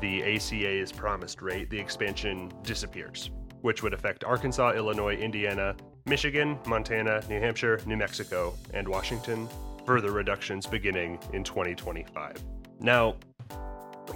the 0.00 0.20
ACA's 0.20 0.90
promised 0.90 1.40
rate, 1.40 1.70
the 1.70 1.78
expansion 1.78 2.50
disappears, 2.64 3.30
which 3.60 3.84
would 3.84 3.94
affect 3.94 4.24
Arkansas, 4.24 4.72
Illinois, 4.72 5.14
Indiana, 5.14 5.76
Michigan, 6.06 6.58
Montana, 6.66 7.22
New 7.28 7.38
Hampshire, 7.38 7.80
New 7.86 7.96
Mexico, 7.96 8.54
and 8.72 8.88
Washington. 8.88 9.48
Further 9.86 10.10
reductions 10.10 10.66
beginning 10.66 11.20
in 11.32 11.44
2025. 11.44 12.42
Now, 12.80 13.14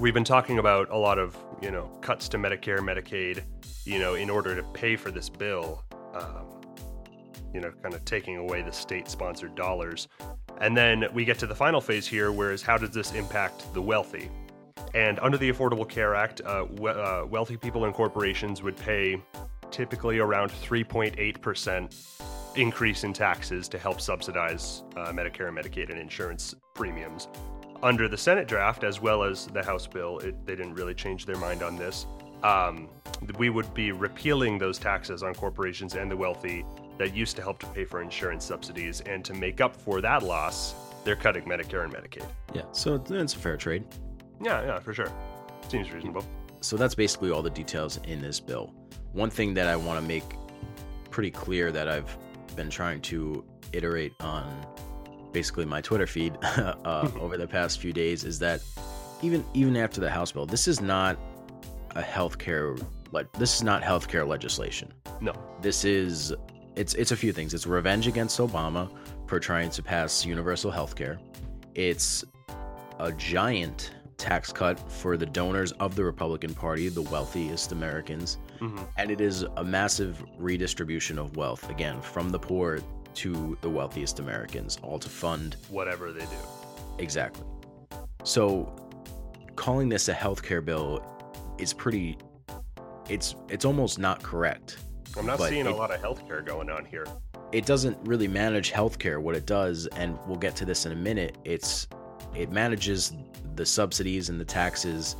we've 0.00 0.12
been 0.12 0.24
talking 0.24 0.58
about 0.58 0.90
a 0.90 0.98
lot 0.98 1.20
of, 1.20 1.36
you 1.62 1.70
know, 1.70 1.86
cuts 2.00 2.28
to 2.30 2.36
Medicare, 2.36 2.80
Medicaid, 2.80 3.44
you 3.84 4.00
know, 4.00 4.16
in 4.16 4.28
order 4.28 4.56
to 4.56 4.64
pay 4.72 4.96
for 4.96 5.12
this 5.12 5.28
bill. 5.28 5.84
Um, 6.14 6.57
you 7.54 7.60
know, 7.60 7.72
kind 7.82 7.94
of 7.94 8.04
taking 8.04 8.36
away 8.36 8.62
the 8.62 8.72
state 8.72 9.08
sponsored 9.08 9.54
dollars. 9.54 10.08
And 10.60 10.76
then 10.76 11.06
we 11.12 11.24
get 11.24 11.38
to 11.40 11.46
the 11.46 11.54
final 11.54 11.80
phase 11.80 12.06
here, 12.06 12.32
whereas 12.32 12.62
how 12.62 12.76
does 12.78 12.90
this 12.90 13.12
impact 13.12 13.72
the 13.74 13.82
wealthy? 13.82 14.30
And 14.94 15.18
under 15.20 15.36
the 15.38 15.52
Affordable 15.52 15.88
Care 15.88 16.14
Act, 16.14 16.40
uh, 16.44 16.64
we- 16.78 16.90
uh, 16.90 17.24
wealthy 17.26 17.56
people 17.56 17.84
and 17.84 17.94
corporations 17.94 18.62
would 18.62 18.76
pay 18.76 19.22
typically 19.70 20.18
around 20.18 20.50
3.8% 20.50 21.94
increase 22.56 23.04
in 23.04 23.12
taxes 23.12 23.68
to 23.68 23.78
help 23.78 24.00
subsidize 24.00 24.82
uh, 24.96 25.12
Medicare 25.12 25.48
and 25.48 25.56
Medicaid 25.56 25.90
and 25.90 25.98
insurance 25.98 26.54
premiums. 26.74 27.28
Under 27.82 28.08
the 28.08 28.16
Senate 28.16 28.48
draft, 28.48 28.82
as 28.82 29.00
well 29.00 29.22
as 29.22 29.46
the 29.48 29.62
House 29.62 29.86
bill, 29.86 30.18
it, 30.20 30.34
they 30.46 30.56
didn't 30.56 30.74
really 30.74 30.94
change 30.94 31.26
their 31.26 31.36
mind 31.36 31.62
on 31.62 31.76
this. 31.76 32.06
um, 32.42 32.88
we 33.36 33.50
would 33.50 33.72
be 33.74 33.90
repealing 33.90 34.58
those 34.58 34.78
taxes 34.78 35.24
on 35.24 35.34
corporations 35.34 35.94
and 35.94 36.08
the 36.08 36.16
wealthy 36.16 36.64
that 36.98 37.14
used 37.14 37.36
to 37.36 37.42
help 37.42 37.58
to 37.60 37.66
pay 37.68 37.84
for 37.84 38.02
insurance 38.02 38.44
subsidies. 38.44 39.00
And 39.02 39.24
to 39.24 39.34
make 39.34 39.60
up 39.60 39.74
for 39.76 40.00
that 40.00 40.22
loss, 40.22 40.74
they're 41.04 41.16
cutting 41.16 41.44
Medicare 41.44 41.84
and 41.84 41.92
Medicaid. 41.92 42.26
Yeah, 42.54 42.62
so 42.72 43.02
it's 43.08 43.34
a 43.34 43.38
fair 43.38 43.56
trade. 43.56 43.84
Yeah, 44.42 44.64
yeah, 44.64 44.78
for 44.80 44.92
sure. 44.92 45.10
Seems 45.68 45.90
reasonable. 45.92 46.24
So 46.60 46.76
that's 46.76 46.94
basically 46.94 47.30
all 47.30 47.42
the 47.42 47.50
details 47.50 47.98
in 48.04 48.20
this 48.20 48.40
bill. 48.40 48.72
One 49.12 49.30
thing 49.30 49.54
that 49.54 49.68
I 49.68 49.76
want 49.76 50.00
to 50.00 50.06
make 50.06 50.24
pretty 51.10 51.30
clear 51.30 51.72
that 51.72 51.88
I've 51.88 52.16
been 52.56 52.70
trying 52.70 53.00
to 53.02 53.44
iterate 53.72 54.12
on 54.20 54.66
basically 55.32 55.64
my 55.64 55.80
Twitter 55.80 56.06
feed 56.06 56.36
uh, 56.42 57.08
over 57.20 57.36
the 57.36 57.46
past 57.46 57.80
few 57.80 57.92
days 57.92 58.24
is 58.24 58.38
that 58.40 58.60
even 59.22 59.44
even 59.54 59.76
after 59.76 60.00
the 60.00 60.10
House 60.10 60.32
bill, 60.32 60.46
this 60.46 60.68
is 60.68 60.80
not 60.80 61.18
a 61.90 62.02
healthcare 62.02 62.80
like 63.12 63.30
this 63.32 63.54
is 63.54 63.62
not 63.62 63.82
healthcare 63.82 64.26
legislation. 64.26 64.92
No, 65.20 65.32
this 65.60 65.84
is 65.84 66.34
it's 66.78 66.94
it's 66.94 67.10
a 67.10 67.16
few 67.16 67.32
things. 67.32 67.52
It's 67.54 67.66
revenge 67.66 68.06
against 68.06 68.38
Obama 68.38 68.88
for 69.26 69.40
trying 69.40 69.70
to 69.70 69.82
pass 69.82 70.24
universal 70.24 70.70
health 70.70 70.94
care. 70.94 71.18
It's 71.74 72.24
a 73.00 73.10
giant 73.12 73.92
tax 74.16 74.52
cut 74.52 74.78
for 74.90 75.16
the 75.16 75.26
donors 75.26 75.72
of 75.72 75.96
the 75.96 76.04
Republican 76.04 76.54
Party, 76.54 76.88
the 76.88 77.02
wealthiest 77.02 77.72
Americans, 77.72 78.38
mm-hmm. 78.60 78.82
and 78.96 79.10
it 79.10 79.20
is 79.20 79.42
a 79.56 79.64
massive 79.64 80.24
redistribution 80.38 81.18
of 81.18 81.36
wealth 81.36 81.68
again 81.68 82.00
from 82.00 82.30
the 82.30 82.38
poor 82.38 82.80
to 83.14 83.58
the 83.60 83.70
wealthiest 83.70 84.20
Americans, 84.20 84.78
all 84.82 84.98
to 84.98 85.08
fund 85.08 85.56
whatever 85.70 86.12
they 86.12 86.24
do. 86.24 86.38
Exactly. 86.98 87.44
So, 88.22 88.72
calling 89.56 89.88
this 89.88 90.08
a 90.08 90.14
healthcare 90.14 90.64
bill 90.64 91.04
is 91.58 91.72
pretty. 91.72 92.18
It's 93.08 93.34
it's 93.48 93.64
almost 93.64 93.98
not 93.98 94.22
correct. 94.22 94.78
I'm 95.16 95.26
not 95.26 95.40
seeing 95.40 95.66
it, 95.66 95.72
a 95.72 95.74
lot 95.74 95.90
of 95.92 96.00
healthcare 96.00 96.44
going 96.44 96.70
on 96.70 96.84
here. 96.84 97.06
It 97.52 97.66
doesn't 97.66 97.96
really 98.06 98.28
manage 98.28 98.72
healthcare. 98.72 99.20
What 99.20 99.34
it 99.34 99.46
does, 99.46 99.86
and 99.88 100.18
we'll 100.26 100.38
get 100.38 100.54
to 100.56 100.64
this 100.64 100.86
in 100.86 100.92
a 100.92 100.96
minute, 100.96 101.38
it's 101.44 101.88
it 102.34 102.50
manages 102.50 103.12
the 103.56 103.64
subsidies 103.64 104.28
and 104.28 104.40
the 104.40 104.44
taxes 104.44 105.16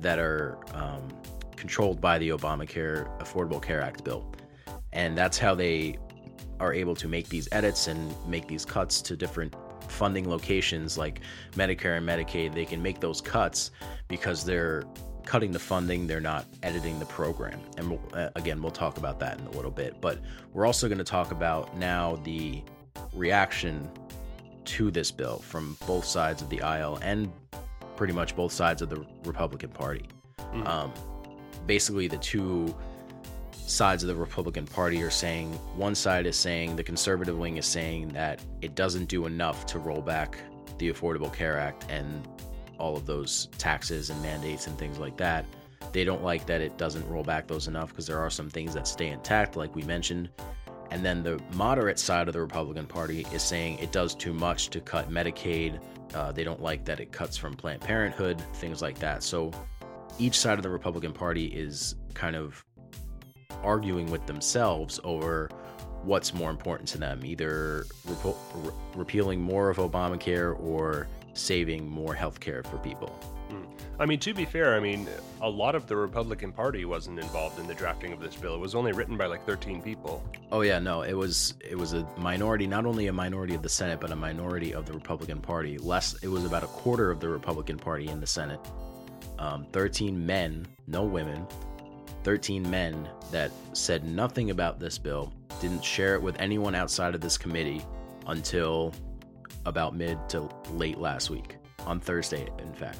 that 0.00 0.18
are 0.18 0.58
um, 0.74 1.08
controlled 1.56 2.00
by 2.00 2.18
the 2.18 2.30
Obamacare 2.30 3.08
Affordable 3.20 3.62
Care 3.62 3.80
Act 3.80 4.04
bill. 4.04 4.32
And 4.92 5.16
that's 5.16 5.38
how 5.38 5.54
they 5.54 5.98
are 6.60 6.72
able 6.72 6.94
to 6.96 7.08
make 7.08 7.28
these 7.28 7.48
edits 7.52 7.86
and 7.86 8.14
make 8.26 8.48
these 8.48 8.64
cuts 8.64 9.00
to 9.02 9.16
different 9.16 9.54
funding 9.88 10.28
locations 10.28 10.98
like 10.98 11.20
Medicare 11.52 11.96
and 11.96 12.08
Medicaid. 12.08 12.54
They 12.54 12.64
can 12.64 12.82
make 12.82 13.00
those 13.00 13.20
cuts 13.20 13.70
because 14.08 14.44
they're 14.44 14.84
cutting 15.28 15.52
the 15.52 15.58
funding, 15.58 16.06
they're 16.06 16.22
not 16.22 16.46
editing 16.62 16.98
the 16.98 17.04
program. 17.04 17.60
And 17.76 17.90
we'll, 17.90 18.00
uh, 18.14 18.30
again, 18.34 18.62
we'll 18.62 18.72
talk 18.72 18.96
about 18.96 19.20
that 19.20 19.38
in 19.38 19.46
a 19.46 19.50
little 19.50 19.70
bit. 19.70 20.00
But 20.00 20.20
we're 20.54 20.64
also 20.64 20.88
going 20.88 20.98
to 20.98 21.04
talk 21.04 21.32
about 21.32 21.76
now 21.76 22.16
the 22.24 22.62
reaction 23.12 23.90
to 24.64 24.90
this 24.90 25.10
bill 25.10 25.38
from 25.40 25.76
both 25.86 26.06
sides 26.06 26.40
of 26.40 26.48
the 26.48 26.62
aisle 26.62 26.98
and 27.02 27.30
pretty 27.94 28.14
much 28.14 28.34
both 28.34 28.52
sides 28.52 28.80
of 28.80 28.88
the 28.88 29.04
Republican 29.24 29.68
Party. 29.68 30.06
Mm-hmm. 30.38 30.66
Um, 30.66 30.94
basically, 31.66 32.08
the 32.08 32.16
two 32.16 32.74
sides 33.52 34.02
of 34.02 34.08
the 34.08 34.14
Republican 34.14 34.66
Party 34.66 35.02
are 35.02 35.10
saying 35.10 35.52
one 35.76 35.94
side 35.94 36.24
is 36.24 36.36
saying 36.36 36.74
the 36.74 36.82
conservative 36.82 37.36
wing 37.36 37.58
is 37.58 37.66
saying 37.66 38.08
that 38.14 38.40
it 38.62 38.74
doesn't 38.74 39.10
do 39.10 39.26
enough 39.26 39.66
to 39.66 39.78
roll 39.78 40.00
back 40.00 40.38
the 40.78 40.90
Affordable 40.90 41.30
Care 41.30 41.58
Act 41.58 41.84
and 41.90 42.26
all 42.78 42.96
of 42.96 43.06
those 43.06 43.48
taxes 43.58 44.10
and 44.10 44.20
mandates 44.22 44.66
and 44.66 44.78
things 44.78 44.98
like 44.98 45.16
that. 45.16 45.44
They 45.92 46.04
don't 46.04 46.22
like 46.22 46.46
that 46.46 46.60
it 46.60 46.76
doesn't 46.76 47.08
roll 47.08 47.22
back 47.22 47.46
those 47.46 47.68
enough 47.68 47.90
because 47.90 48.06
there 48.06 48.18
are 48.18 48.30
some 48.30 48.50
things 48.50 48.74
that 48.74 48.86
stay 48.86 49.08
intact, 49.08 49.56
like 49.56 49.74
we 49.74 49.82
mentioned. 49.82 50.28
And 50.90 51.04
then 51.04 51.22
the 51.22 51.40
moderate 51.54 51.98
side 51.98 52.28
of 52.28 52.34
the 52.34 52.40
Republican 52.40 52.86
Party 52.86 53.26
is 53.32 53.42
saying 53.42 53.78
it 53.78 53.92
does 53.92 54.14
too 54.14 54.32
much 54.32 54.70
to 54.70 54.80
cut 54.80 55.10
Medicaid. 55.10 55.80
Uh, 56.14 56.32
they 56.32 56.44
don't 56.44 56.62
like 56.62 56.84
that 56.86 57.00
it 57.00 57.12
cuts 57.12 57.36
from 57.36 57.54
Planned 57.54 57.82
Parenthood, 57.82 58.40
things 58.54 58.80
like 58.80 58.98
that. 58.98 59.22
So 59.22 59.50
each 60.18 60.38
side 60.38 60.58
of 60.58 60.62
the 60.62 60.70
Republican 60.70 61.12
Party 61.12 61.46
is 61.46 61.94
kind 62.14 62.36
of 62.36 62.64
arguing 63.62 64.10
with 64.10 64.26
themselves 64.26 64.98
over 65.04 65.50
what's 66.02 66.32
more 66.32 66.50
important 66.50 66.88
to 66.88 66.98
them 66.98 67.24
either 67.24 67.84
re- 68.06 68.72
repealing 68.94 69.40
more 69.40 69.68
of 69.68 69.78
Obamacare 69.78 70.58
or 70.60 71.08
saving 71.34 71.88
more 71.88 72.14
health 72.14 72.40
care 72.40 72.62
for 72.62 72.78
people. 72.78 73.08
Hmm. 73.48 73.64
I 73.98 74.06
mean, 74.06 74.18
to 74.20 74.34
be 74.34 74.44
fair, 74.44 74.74
I 74.74 74.80
mean, 74.80 75.08
a 75.40 75.48
lot 75.48 75.74
of 75.74 75.86
the 75.86 75.96
Republican 75.96 76.52
Party 76.52 76.84
wasn't 76.84 77.18
involved 77.18 77.58
in 77.58 77.66
the 77.66 77.74
drafting 77.74 78.12
of 78.12 78.20
this 78.20 78.36
bill. 78.36 78.54
It 78.54 78.60
was 78.60 78.74
only 78.74 78.92
written 78.92 79.16
by 79.16 79.26
like 79.26 79.46
13 79.46 79.80
people. 79.80 80.22
Oh 80.52 80.60
yeah, 80.60 80.78
no, 80.78 81.02
it 81.02 81.14
was 81.14 81.54
it 81.60 81.76
was 81.76 81.94
a 81.94 82.06
minority, 82.18 82.66
not 82.66 82.86
only 82.86 83.06
a 83.06 83.12
minority 83.12 83.54
of 83.54 83.62
the 83.62 83.68
Senate, 83.68 84.00
but 84.00 84.10
a 84.10 84.16
minority 84.16 84.74
of 84.74 84.86
the 84.86 84.92
Republican 84.92 85.40
Party. 85.40 85.78
Less, 85.78 86.14
it 86.22 86.28
was 86.28 86.44
about 86.44 86.62
a 86.62 86.68
quarter 86.68 87.10
of 87.10 87.20
the 87.20 87.28
Republican 87.28 87.78
Party 87.78 88.08
in 88.08 88.20
the 88.20 88.26
Senate. 88.26 88.60
Um, 89.38 89.66
13 89.72 90.26
men, 90.26 90.66
no 90.86 91.04
women, 91.04 91.46
13 92.24 92.68
men 92.68 93.08
that 93.30 93.50
said 93.72 94.04
nothing 94.04 94.50
about 94.50 94.78
this 94.78 94.98
bill, 94.98 95.32
didn't 95.60 95.84
share 95.84 96.14
it 96.14 96.22
with 96.22 96.38
anyone 96.40 96.74
outside 96.74 97.14
of 97.14 97.20
this 97.20 97.38
committee 97.38 97.82
until 98.26 98.92
about 99.68 99.94
mid 99.94 100.18
to 100.30 100.48
late 100.72 100.98
last 100.98 101.30
week, 101.30 101.56
on 101.86 102.00
Thursday, 102.00 102.48
in 102.58 102.72
fact, 102.72 102.98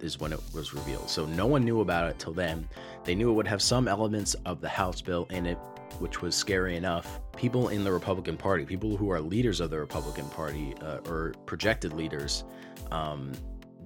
is 0.00 0.20
when 0.20 0.32
it 0.32 0.40
was 0.54 0.72
revealed. 0.74 1.10
So 1.10 1.26
no 1.26 1.46
one 1.46 1.64
knew 1.64 1.80
about 1.80 2.08
it 2.08 2.18
till 2.18 2.32
then. 2.32 2.68
They 3.04 3.14
knew 3.14 3.30
it 3.30 3.34
would 3.34 3.48
have 3.48 3.62
some 3.62 3.88
elements 3.88 4.34
of 4.46 4.60
the 4.60 4.68
House 4.68 5.00
bill 5.00 5.26
in 5.30 5.46
it, 5.46 5.58
which 5.98 6.22
was 6.22 6.34
scary 6.34 6.76
enough. 6.76 7.20
People 7.36 7.68
in 7.68 7.84
the 7.84 7.92
Republican 7.92 8.36
Party, 8.36 8.64
people 8.64 8.96
who 8.96 9.10
are 9.10 9.20
leaders 9.20 9.60
of 9.60 9.70
the 9.70 9.78
Republican 9.78 10.28
Party 10.30 10.74
uh, 10.80 10.98
or 11.08 11.34
projected 11.46 11.92
leaders, 11.92 12.44
um, 12.90 13.32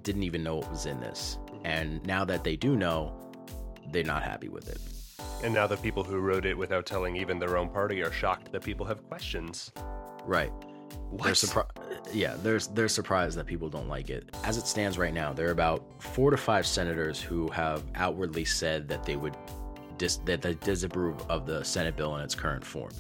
didn't 0.02 0.22
even 0.24 0.42
know 0.42 0.60
it 0.60 0.70
was 0.70 0.86
in 0.86 1.00
this. 1.00 1.38
And 1.64 2.04
now 2.06 2.24
that 2.26 2.44
they 2.44 2.56
do 2.56 2.76
know, 2.76 3.32
they're 3.90 4.04
not 4.04 4.22
happy 4.22 4.48
with 4.48 4.68
it. 4.68 4.78
And 5.42 5.54
now 5.54 5.66
the 5.66 5.76
people 5.76 6.02
who 6.02 6.18
wrote 6.18 6.46
it 6.46 6.56
without 6.56 6.86
telling 6.86 7.16
even 7.16 7.38
their 7.38 7.56
own 7.56 7.68
party 7.68 8.02
are 8.02 8.12
shocked 8.12 8.52
that 8.52 8.62
people 8.62 8.86
have 8.86 9.02
questions. 9.08 9.72
Right. 10.24 10.52
What? 11.14 11.26
They're 11.26 11.34
surprised. 11.36 11.70
Yeah, 12.12 12.34
they're 12.42 12.58
they're 12.58 12.88
surprised 12.88 13.38
that 13.38 13.46
people 13.46 13.68
don't 13.68 13.88
like 13.88 14.10
it. 14.10 14.34
As 14.42 14.56
it 14.56 14.66
stands 14.66 14.98
right 14.98 15.14
now, 15.14 15.32
there 15.32 15.46
are 15.46 15.52
about 15.52 16.02
four 16.02 16.32
to 16.32 16.36
five 16.36 16.66
senators 16.66 17.20
who 17.20 17.48
have 17.50 17.84
outwardly 17.94 18.44
said 18.44 18.88
that 18.88 19.04
they 19.04 19.14
would 19.14 19.36
dis- 19.96 20.16
that 20.24 20.42
they 20.42 20.54
disapprove 20.54 21.20
of 21.30 21.46
the 21.46 21.64
Senate 21.64 21.96
bill 21.96 22.16
in 22.16 22.22
its 22.22 22.34
current 22.34 22.64
form. 22.64 22.90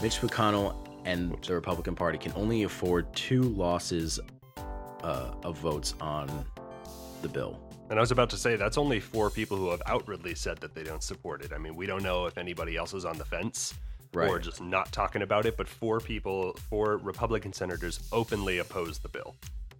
Mitch 0.00 0.20
McConnell 0.20 0.76
and 1.04 1.36
the 1.44 1.54
Republican 1.54 1.96
Party 1.96 2.18
can 2.18 2.32
only 2.36 2.62
afford 2.62 3.12
two 3.16 3.42
losses 3.42 4.20
uh, 5.02 5.32
of 5.42 5.58
votes 5.58 5.94
on 6.00 6.30
the 7.22 7.28
bill. 7.28 7.58
And 7.90 7.98
I 7.98 8.00
was 8.00 8.12
about 8.12 8.30
to 8.30 8.36
say 8.36 8.54
that's 8.54 8.78
only 8.78 9.00
four 9.00 9.28
people 9.28 9.56
who 9.56 9.70
have 9.70 9.82
outwardly 9.86 10.36
said 10.36 10.58
that 10.58 10.72
they 10.72 10.84
don't 10.84 11.02
support 11.02 11.42
it. 11.42 11.52
I 11.52 11.58
mean, 11.58 11.74
we 11.74 11.86
don't 11.86 12.02
know 12.02 12.26
if 12.26 12.38
anybody 12.38 12.76
else 12.76 12.94
is 12.94 13.04
on 13.04 13.18
the 13.18 13.24
fence 13.24 13.74
right. 14.12 14.28
or 14.28 14.38
just 14.38 14.60
not 14.60 14.92
talking 14.92 15.22
about 15.22 15.46
it, 15.46 15.56
but 15.56 15.68
four 15.68 16.00
people, 16.00 16.54
four 16.68 16.96
Republican 16.98 17.52
senators 17.52 18.00
openly 18.12 18.58
oppose 18.58 18.98
the 18.98 19.08
bill. 19.08 19.34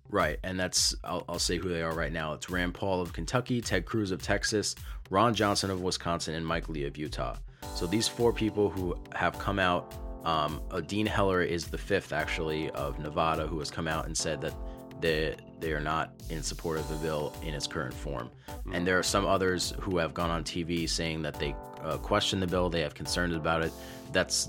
Right, 0.08 0.38
and 0.44 0.58
that's 0.58 0.94
I'll, 1.02 1.24
I'll, 1.28 1.38
say 1.38 1.58
who 1.58 1.68
they 1.68 1.82
are 1.82 1.92
right 1.92 2.12
now. 2.12 2.32
It's 2.32 2.48
Rand 2.48 2.74
Paul 2.74 3.00
of 3.00 3.12
Kentucky, 3.12 3.60
Ted 3.60 3.86
Cruz 3.86 4.12
of 4.12 4.22
Texas, 4.22 4.76
Ron 5.10 5.34
Johnson 5.34 5.70
of 5.70 5.80
Wisconsin, 5.80 6.34
and 6.34 6.46
Mike 6.46 6.68
Lee 6.68 6.84
of 6.84 6.96
Utah. 6.96 7.36
So 7.74 7.86
these 7.86 8.06
four 8.06 8.32
people 8.32 8.70
who 8.70 8.96
have 9.14 9.38
come 9.38 9.58
out. 9.58 9.94
Um, 10.24 10.60
uh, 10.72 10.80
Dean 10.80 11.06
Heller 11.06 11.40
is 11.40 11.68
the 11.68 11.78
fifth, 11.78 12.12
actually, 12.12 12.68
of 12.70 12.98
Nevada, 12.98 13.46
who 13.46 13.60
has 13.60 13.70
come 13.70 13.86
out 13.86 14.06
and 14.06 14.18
said 14.18 14.40
that 14.40 14.54
they 15.00 15.36
they 15.60 15.72
are 15.72 15.80
not 15.80 16.10
in 16.30 16.42
support 16.42 16.78
of 16.78 16.88
the 16.88 16.96
bill 16.96 17.32
in 17.42 17.54
its 17.54 17.66
current 17.66 17.94
form. 17.94 18.30
Mm-hmm. 18.48 18.74
And 18.74 18.86
there 18.86 18.98
are 18.98 19.02
some 19.02 19.26
others 19.26 19.74
who 19.80 19.98
have 19.98 20.14
gone 20.14 20.30
on 20.30 20.44
TV 20.44 20.88
saying 20.88 21.22
that 21.22 21.34
they 21.38 21.54
uh, 21.82 21.96
question 21.98 22.40
the 22.40 22.46
bill, 22.46 22.68
they 22.68 22.80
have 22.80 22.94
concerns 22.94 23.34
about 23.34 23.62
it. 23.62 23.72
That's 24.12 24.48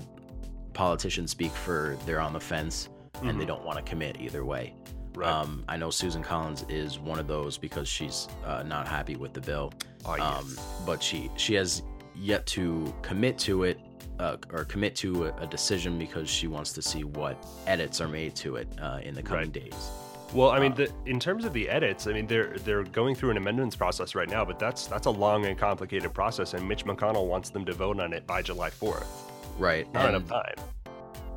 politicians 0.72 1.30
speak 1.30 1.52
for 1.52 1.96
they're 2.06 2.20
on 2.20 2.32
the 2.32 2.40
fence 2.40 2.88
and 3.14 3.30
mm-hmm. 3.30 3.38
they 3.38 3.46
don't 3.46 3.64
want 3.64 3.78
to 3.78 3.82
commit 3.82 4.20
either 4.20 4.44
way. 4.44 4.74
Right. 5.14 5.28
Um, 5.28 5.64
I 5.68 5.76
know 5.76 5.90
Susan 5.90 6.22
Collins 6.22 6.64
is 6.68 6.98
one 7.00 7.18
of 7.18 7.26
those 7.26 7.58
because 7.58 7.88
she's 7.88 8.28
uh, 8.44 8.62
not 8.62 8.86
happy 8.86 9.16
with 9.16 9.32
the 9.32 9.40
bill. 9.40 9.72
Oh, 10.04 10.14
yes. 10.16 10.22
um, 10.22 10.84
but 10.86 11.02
she 11.02 11.28
she 11.36 11.54
has 11.54 11.82
yet 12.14 12.46
to 12.46 12.94
commit 13.02 13.38
to 13.38 13.64
it 13.64 13.80
uh, 14.20 14.36
or 14.52 14.64
commit 14.64 14.94
to 14.96 15.26
a, 15.26 15.34
a, 15.38 15.46
decision 15.46 15.98
because 15.98 16.28
she 16.28 16.48
wants 16.48 16.72
to 16.72 16.82
see 16.82 17.04
what 17.04 17.44
edits 17.66 18.00
are 18.00 18.08
made 18.08 18.34
to 18.34 18.56
it 18.56 18.68
uh, 18.80 18.98
in 19.02 19.14
the 19.14 19.22
coming 19.22 19.44
right. 19.44 19.52
days. 19.52 19.90
Well, 20.34 20.50
I 20.50 20.60
mean, 20.60 20.72
uh, 20.72 20.76
the, 20.76 20.92
in 21.06 21.18
terms 21.18 21.44
of 21.44 21.52
the 21.52 21.68
edits, 21.68 22.06
I 22.06 22.12
mean, 22.12 22.26
they're 22.26 22.58
they're 22.58 22.84
going 22.84 23.14
through 23.14 23.30
an 23.30 23.38
amendments 23.38 23.76
process 23.76 24.14
right 24.14 24.28
now, 24.28 24.44
but 24.44 24.58
that's 24.58 24.86
that's 24.86 25.06
a 25.06 25.10
long 25.10 25.46
and 25.46 25.56
complicated 25.58 26.12
process, 26.12 26.54
and 26.54 26.68
Mitch 26.68 26.84
McConnell 26.84 27.26
wants 27.26 27.50
them 27.50 27.64
to 27.64 27.72
vote 27.72 27.98
on 27.98 28.12
it 28.12 28.26
by 28.26 28.42
July 28.42 28.70
fourth. 28.70 29.30
Right. 29.58 29.92
Not 29.94 30.06
and, 30.06 30.16
enough 30.16 30.28
time. 30.28 30.64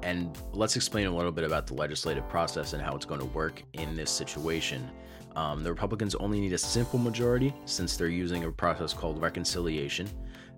And 0.04 0.38
let's 0.52 0.76
explain 0.76 1.08
a 1.08 1.16
little 1.16 1.32
bit 1.32 1.44
about 1.44 1.68
the 1.68 1.74
legislative 1.74 2.28
process 2.28 2.74
and 2.74 2.82
how 2.82 2.96
it's 2.96 3.06
going 3.06 3.20
to 3.20 3.26
work 3.28 3.64
in 3.74 3.96
this 3.96 4.10
situation. 4.10 4.90
Um, 5.36 5.64
the 5.64 5.72
Republicans 5.72 6.16
only 6.16 6.40
need 6.42 6.54
a 6.54 6.58
simple 6.58 7.00
majority 7.00 7.54
since 7.66 7.96
they're 7.96 8.08
using 8.08 8.44
a 8.44 8.52
process 8.52 8.94
called 8.94 9.22
reconciliation. 9.22 10.10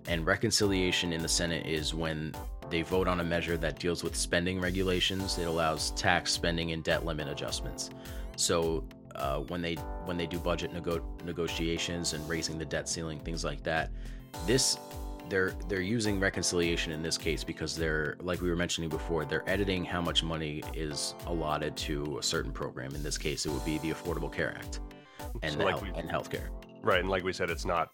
And 0.07 0.25
reconciliation 0.25 1.13
in 1.13 1.21
the 1.21 1.29
Senate 1.29 1.65
is 1.65 1.93
when 1.93 2.33
they 2.69 2.81
vote 2.81 3.07
on 3.07 3.19
a 3.19 3.23
measure 3.23 3.57
that 3.57 3.79
deals 3.79 4.03
with 4.03 4.15
spending 4.15 4.59
regulations. 4.59 5.37
It 5.37 5.43
allows 5.43 5.91
tax 5.91 6.31
spending 6.31 6.71
and 6.71 6.83
debt 6.83 7.05
limit 7.05 7.27
adjustments. 7.27 7.91
So 8.35 8.83
uh, 9.15 9.39
when 9.39 9.61
they 9.61 9.75
when 10.05 10.17
they 10.17 10.27
do 10.27 10.39
budget 10.39 10.73
nego- 10.73 11.05
negotiations 11.23 12.13
and 12.13 12.27
raising 12.27 12.57
the 12.57 12.65
debt 12.65 12.89
ceiling, 12.89 13.19
things 13.19 13.43
like 13.43 13.63
that, 13.63 13.91
this 14.45 14.77
they're 15.29 15.53
they're 15.67 15.81
using 15.81 16.19
reconciliation 16.19 16.91
in 16.91 17.01
this 17.01 17.17
case 17.17 17.43
because 17.43 17.75
they're 17.75 18.17
like 18.21 18.41
we 18.41 18.49
were 18.49 18.55
mentioning 18.55 18.89
before 18.89 19.25
they're 19.25 19.47
editing 19.49 19.85
how 19.85 20.01
much 20.01 20.23
money 20.23 20.63
is 20.73 21.15
allotted 21.27 21.75
to 21.77 22.17
a 22.17 22.23
certain 22.23 22.51
program. 22.51 22.93
In 22.95 23.03
this 23.03 23.17
case 23.17 23.45
it 23.45 23.51
would 23.51 23.65
be 23.65 23.77
the 23.79 23.91
affordable 23.91 24.31
care 24.31 24.55
act 24.57 24.79
and 25.41 25.53
so 25.53 25.63
like 25.63 25.79
health, 25.79 25.97
and 25.97 26.09
healthcare. 26.09 26.49
Right 26.81 26.99
and 26.99 27.09
like 27.09 27.23
we 27.23 27.33
said 27.33 27.49
it's 27.49 27.65
not 27.65 27.93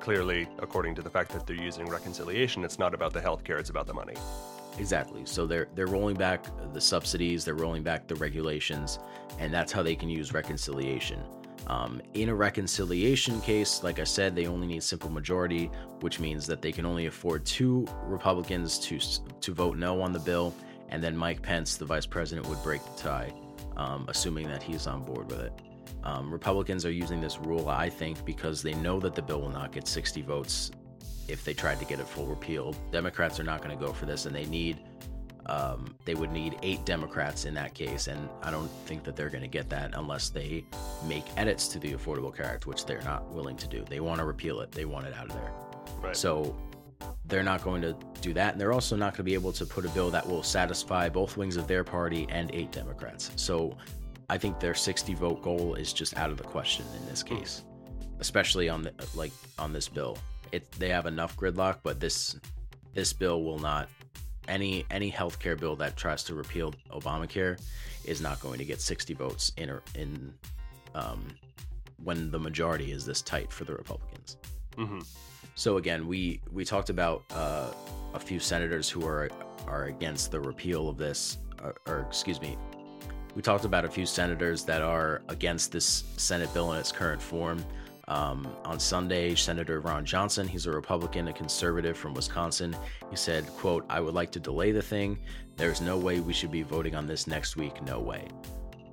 clearly 0.00 0.48
according 0.58 0.94
to 0.94 1.02
the 1.02 1.10
fact 1.10 1.32
that 1.32 1.46
they're 1.46 1.56
using 1.56 1.88
reconciliation 1.88 2.62
it's 2.64 2.78
not 2.78 2.94
about 2.94 3.12
the 3.12 3.20
healthcare 3.20 3.58
it's 3.58 3.70
about 3.70 3.86
the 3.86 3.94
money 3.94 4.14
exactly 4.78 5.22
so 5.24 5.46
they're 5.46 5.68
they're 5.74 5.86
rolling 5.86 6.16
back 6.16 6.46
the 6.72 6.80
subsidies 6.80 7.44
they're 7.44 7.54
rolling 7.54 7.82
back 7.82 8.06
the 8.06 8.14
regulations 8.16 8.98
and 9.38 9.52
that's 9.52 9.72
how 9.72 9.82
they 9.82 9.94
can 9.94 10.08
use 10.08 10.32
reconciliation 10.32 11.20
um, 11.68 12.00
in 12.14 12.28
a 12.28 12.34
reconciliation 12.34 13.40
case, 13.40 13.82
like 13.82 13.98
I 13.98 14.04
said, 14.04 14.36
they 14.36 14.46
only 14.46 14.68
need 14.68 14.82
simple 14.84 15.10
majority, 15.10 15.66
which 16.00 16.20
means 16.20 16.46
that 16.46 16.62
they 16.62 16.70
can 16.70 16.86
only 16.86 17.06
afford 17.06 17.44
two 17.44 17.86
Republicans 18.04 18.78
to 18.80 19.00
to 19.40 19.52
vote 19.52 19.76
no 19.76 20.00
on 20.00 20.12
the 20.12 20.20
bill, 20.20 20.54
and 20.90 21.02
then 21.02 21.16
Mike 21.16 21.42
Pence, 21.42 21.76
the 21.76 21.84
vice 21.84 22.06
president, 22.06 22.46
would 22.46 22.62
break 22.62 22.82
the 22.84 23.02
tie, 23.02 23.32
um, 23.76 24.04
assuming 24.08 24.46
that 24.48 24.62
he's 24.62 24.86
on 24.86 25.02
board 25.02 25.28
with 25.28 25.40
it. 25.40 25.52
Um, 26.04 26.32
Republicans 26.32 26.86
are 26.86 26.92
using 26.92 27.20
this 27.20 27.38
rule, 27.38 27.68
I 27.68 27.88
think, 27.88 28.24
because 28.24 28.62
they 28.62 28.74
know 28.74 29.00
that 29.00 29.16
the 29.16 29.22
bill 29.22 29.40
will 29.40 29.50
not 29.50 29.72
get 29.72 29.88
60 29.88 30.22
votes 30.22 30.70
if 31.28 31.44
they 31.44 31.54
tried 31.54 31.78
to 31.80 31.84
get 31.84 32.00
it 32.00 32.08
full 32.08 32.26
repeal. 32.26 32.74
Democrats 32.92 33.38
are 33.40 33.44
not 33.44 33.62
going 33.62 33.76
to 33.76 33.84
go 33.84 33.92
for 33.92 34.06
this, 34.06 34.26
and 34.26 34.34
they 34.34 34.46
need 34.46 34.78
um, 35.46 35.94
they 36.04 36.14
would 36.14 36.32
need 36.32 36.58
eight 36.62 36.84
Democrats 36.84 37.44
in 37.44 37.54
that 37.54 37.72
case, 37.72 38.08
and 38.08 38.28
I 38.42 38.50
don't 38.50 38.70
think 38.84 39.04
that 39.04 39.14
they're 39.14 39.30
going 39.30 39.42
to 39.42 39.48
get 39.48 39.70
that 39.70 39.92
unless 39.94 40.28
they 40.28 40.64
make 41.06 41.24
edits 41.36 41.68
to 41.68 41.78
the 41.78 41.92
Affordable 41.92 42.34
Care 42.34 42.46
Act, 42.46 42.66
which 42.66 42.84
they're 42.84 43.02
not 43.02 43.32
willing 43.32 43.56
to 43.58 43.68
do. 43.68 43.84
They 43.88 44.00
want 44.00 44.18
to 44.18 44.26
repeal 44.26 44.60
it. 44.60 44.72
They 44.72 44.84
want 44.84 45.06
it 45.06 45.14
out 45.14 45.26
of 45.26 45.34
there. 45.34 45.52
Right. 46.02 46.16
So 46.16 46.56
they're 47.26 47.44
not 47.44 47.62
going 47.62 47.80
to 47.82 47.96
do 48.20 48.32
that, 48.34 48.52
and 48.52 48.60
they're 48.60 48.72
also 48.72 48.96
not 48.96 49.12
going 49.12 49.18
to 49.18 49.22
be 49.22 49.34
able 49.34 49.52
to 49.52 49.64
put 49.64 49.84
a 49.84 49.88
bill 49.90 50.10
that 50.10 50.26
will 50.26 50.42
satisfy 50.42 51.08
both 51.08 51.36
wings 51.36 51.56
of 51.56 51.68
their 51.68 51.84
party 51.84 52.26
and 52.28 52.50
eight 52.52 52.72
Democrats. 52.72 53.30
So 53.36 53.76
I 54.28 54.38
think 54.38 54.58
their 54.58 54.74
60 54.74 55.14
vote 55.14 55.42
goal 55.42 55.74
is 55.74 55.92
just 55.92 56.16
out 56.16 56.30
of 56.30 56.38
the 56.38 56.44
question 56.44 56.84
in 57.00 57.06
this 57.06 57.22
case, 57.22 57.62
especially 58.18 58.68
on 58.68 58.82
the 58.82 58.92
like 59.14 59.32
on 59.60 59.72
this 59.72 59.88
bill. 59.88 60.18
It 60.52 60.70
they 60.72 60.88
have 60.88 61.06
enough 61.06 61.36
gridlock, 61.36 61.78
but 61.82 62.00
this 62.00 62.36
this 62.94 63.12
bill 63.12 63.42
will 63.42 63.58
not 63.58 63.88
any 64.48 64.84
any 64.90 65.10
healthcare 65.10 65.58
bill 65.58 65.76
that 65.76 65.96
tries 65.96 66.22
to 66.24 66.34
repeal 66.34 66.74
Obamacare 66.90 67.60
is 68.04 68.20
not 68.20 68.40
going 68.40 68.58
to 68.58 68.64
get 68.64 68.80
60 68.80 69.14
votes 69.14 69.52
in 69.56 69.78
in 69.94 70.32
um, 70.94 71.26
when 72.02 72.30
the 72.30 72.38
majority 72.38 72.92
is 72.92 73.04
this 73.04 73.22
tight 73.22 73.52
for 73.52 73.64
the 73.64 73.74
Republicans. 73.74 74.36
Mm-hmm. 74.76 75.00
So 75.54 75.78
again, 75.78 76.06
we 76.06 76.40
we 76.52 76.64
talked 76.64 76.90
about 76.90 77.24
uh, 77.30 77.70
a 78.14 78.20
few 78.20 78.38
senators 78.38 78.88
who 78.88 79.06
are 79.06 79.30
are 79.66 79.84
against 79.84 80.30
the 80.30 80.40
repeal 80.40 80.88
of 80.88 80.96
this, 80.96 81.38
or, 81.62 81.74
or 81.86 82.00
excuse 82.08 82.40
me, 82.40 82.56
we 83.34 83.42
talked 83.42 83.64
about 83.64 83.84
a 83.84 83.88
few 83.88 84.06
senators 84.06 84.64
that 84.64 84.82
are 84.82 85.22
against 85.28 85.72
this 85.72 86.04
Senate 86.16 86.52
bill 86.54 86.72
in 86.72 86.78
its 86.78 86.92
current 86.92 87.20
form. 87.20 87.64
Um, 88.08 88.48
on 88.64 88.78
Sunday, 88.78 89.34
Senator 89.34 89.80
Ron 89.80 90.04
Johnson, 90.04 90.46
he's 90.46 90.66
a 90.66 90.70
Republican, 90.70 91.26
a 91.26 91.32
conservative 91.32 91.98
from 91.98 92.14
Wisconsin, 92.14 92.76
he 93.10 93.16
said, 93.16 93.46
quote, 93.56 93.84
I 93.90 94.00
would 94.00 94.14
like 94.14 94.30
to 94.32 94.40
delay 94.40 94.70
the 94.70 94.82
thing. 94.82 95.18
There's 95.56 95.80
no 95.80 95.98
way 95.98 96.20
we 96.20 96.32
should 96.32 96.52
be 96.52 96.62
voting 96.62 96.94
on 96.94 97.06
this 97.06 97.26
next 97.26 97.56
week. 97.56 97.82
No 97.82 97.98
way. 97.98 98.28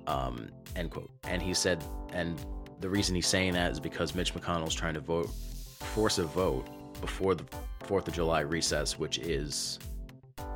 Um, 0.08 0.48
end 0.74 0.90
quote. 0.90 1.10
And 1.24 1.40
he 1.40 1.54
said, 1.54 1.84
and 2.12 2.44
the 2.80 2.88
reason 2.88 3.14
he's 3.14 3.28
saying 3.28 3.52
that 3.52 3.70
is 3.70 3.78
because 3.78 4.16
Mitch 4.16 4.34
McConnell's 4.34 4.74
trying 4.74 4.94
to 4.94 5.00
vote, 5.00 5.30
force 5.78 6.18
a 6.18 6.24
vote 6.24 6.66
before 7.00 7.36
the 7.36 7.44
4th 7.84 8.08
of 8.08 8.14
July 8.14 8.40
recess, 8.40 8.98
which 8.98 9.18
is 9.18 9.78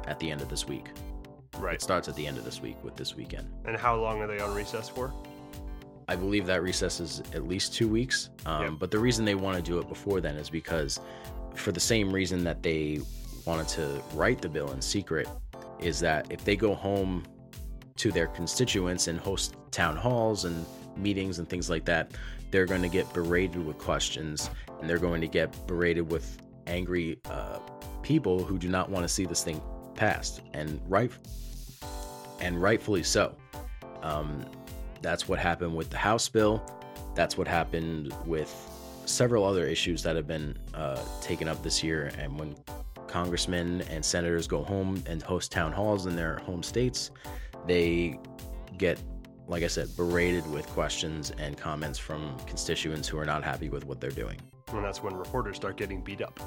at 0.09 0.19
the 0.19 0.31
end 0.31 0.41
of 0.41 0.49
this 0.49 0.67
week. 0.67 0.87
Right. 1.59 1.75
It 1.75 1.83
starts 1.83 2.09
at 2.09 2.17
the 2.17 2.27
end 2.27 2.39
of 2.39 2.45
this 2.45 2.61
week 2.61 2.83
with 2.83 2.97
this 2.97 3.15
weekend. 3.15 3.49
And 3.65 3.77
how 3.77 3.97
long 3.97 4.21
are 4.21 4.27
they 4.27 4.41
on 4.41 4.55
recess 4.55 4.89
for? 4.89 5.13
I 6.09 6.17
believe 6.17 6.47
that 6.47 6.63
recess 6.63 7.01
is 7.01 7.21
at 7.35 7.47
least 7.47 7.75
two 7.75 7.87
weeks. 7.87 8.31
Um, 8.47 8.63
yep. 8.63 8.73
But 8.79 8.91
the 8.91 8.99
reason 8.99 9.25
they 9.25 9.35
want 9.35 9.57
to 9.57 9.63
do 9.63 9.79
it 9.79 9.89
before 9.89 10.21
then 10.21 10.37
is 10.37 10.49
because, 10.49 11.01
for 11.55 11.71
the 11.71 11.81
same 11.81 12.11
reason 12.11 12.43
that 12.45 12.63
they 12.63 13.01
wanted 13.45 13.69
to 13.69 14.03
write 14.15 14.41
the 14.41 14.49
bill 14.49 14.73
in 14.73 14.81
secret, 14.81 15.29
is 15.79 16.01
that 16.01 16.27
if 16.31 16.45
they 16.45 16.57
go 16.57 16.75
home 16.75 17.25
to 17.97 18.11
their 18.11 18.29
constituents 18.29 19.09
and 19.09 19.19
host 19.21 19.57
town 19.71 19.97
halls 19.97 20.45
and 20.45 20.65
meetings 20.97 21.39
and 21.39 21.49
things 21.49 21.69
like 21.69 21.85
that, 21.85 22.13
they're 22.51 22.67
going 22.67 22.83
to 22.83 22.89
get 22.89 23.13
berated 23.13 23.65
with 23.65 23.77
questions 23.79 24.51
and 24.81 24.89
they're 24.89 24.99
going 24.99 25.21
to 25.21 25.29
get 25.29 25.67
berated 25.67 26.11
with 26.11 26.39
angry 26.67 27.19
uh, 27.27 27.59
people 28.03 28.43
who 28.43 28.59
do 28.59 28.69
not 28.69 28.89
want 28.89 29.05
to 29.05 29.09
see 29.09 29.27
this 29.27 29.43
thing 29.43 29.61
passed, 29.95 30.41
and 30.55 30.81
right 30.87 31.11
and 32.41 32.63
rightfully 32.63 33.03
so. 33.03 33.35
Um, 34.03 34.47
that's 35.03 35.29
what 35.29 35.39
happened 35.39 35.75
with 35.75 35.91
the 35.91 35.97
House 35.97 36.29
bill. 36.29 36.63
That's 37.15 37.37
what 37.37 37.49
happened 37.49 38.15
with 38.25 38.53
several 39.05 39.45
other 39.45 39.67
issues 39.67 40.03
that 40.03 40.17
have 40.17 40.27
been 40.27 40.57
uh, 40.75 41.01
taken 41.21 41.49
up 41.49 41.63
this 41.63 41.83
year. 41.83 42.13
And 42.19 42.39
when 42.39 42.55
congressmen 43.07 43.83
and 43.91 44.05
senators 44.05 44.47
go 44.47 44.63
home 44.63 45.03
and 45.07 45.23
host 45.23 45.51
town 45.51 45.73
halls 45.73 46.07
in 46.07 46.15
their 46.15 46.39
home 46.39 46.63
states, 46.63 47.11
they 47.67 48.19
get, 48.77 49.01
like 49.47 49.63
I 49.63 49.67
said, 49.67 49.95
berated 49.97 50.49
with 50.51 50.67
questions 50.69 51.33
and 51.39 51.57
comments 51.57 51.99
from 51.99 52.37
constituents 52.47 53.09
who 53.09 53.19
are 53.19 53.27
not 53.27 53.43
happy 53.43 53.69
with 53.69 53.85
what 53.85 54.01
they're 54.01 54.11
doing. 54.11 54.39
And 54.73 54.85
that's 54.85 55.03
when 55.03 55.15
reporters 55.15 55.57
start 55.57 55.77
getting 55.77 56.03
beat 56.03 56.21
up. 56.21 56.39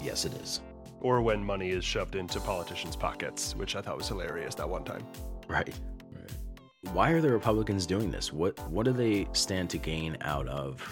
Yes, 0.00 0.24
it 0.24 0.34
is. 0.34 0.60
Or 1.00 1.20
when 1.20 1.42
money 1.42 1.70
is 1.70 1.84
shoved 1.84 2.14
into 2.14 2.38
politicians' 2.40 2.94
pockets, 2.94 3.56
which 3.56 3.74
I 3.74 3.80
thought 3.80 3.96
was 3.96 4.08
hilarious 4.08 4.54
that 4.56 4.68
one 4.68 4.84
time. 4.84 5.04
Right 5.48 5.74
why 6.90 7.10
are 7.10 7.20
the 7.20 7.30
Republicans 7.30 7.86
doing 7.86 8.10
this? 8.10 8.32
What 8.32 8.58
what 8.68 8.84
do 8.84 8.92
they 8.92 9.28
stand 9.32 9.70
to 9.70 9.78
gain 9.78 10.16
out 10.22 10.48
of 10.48 10.82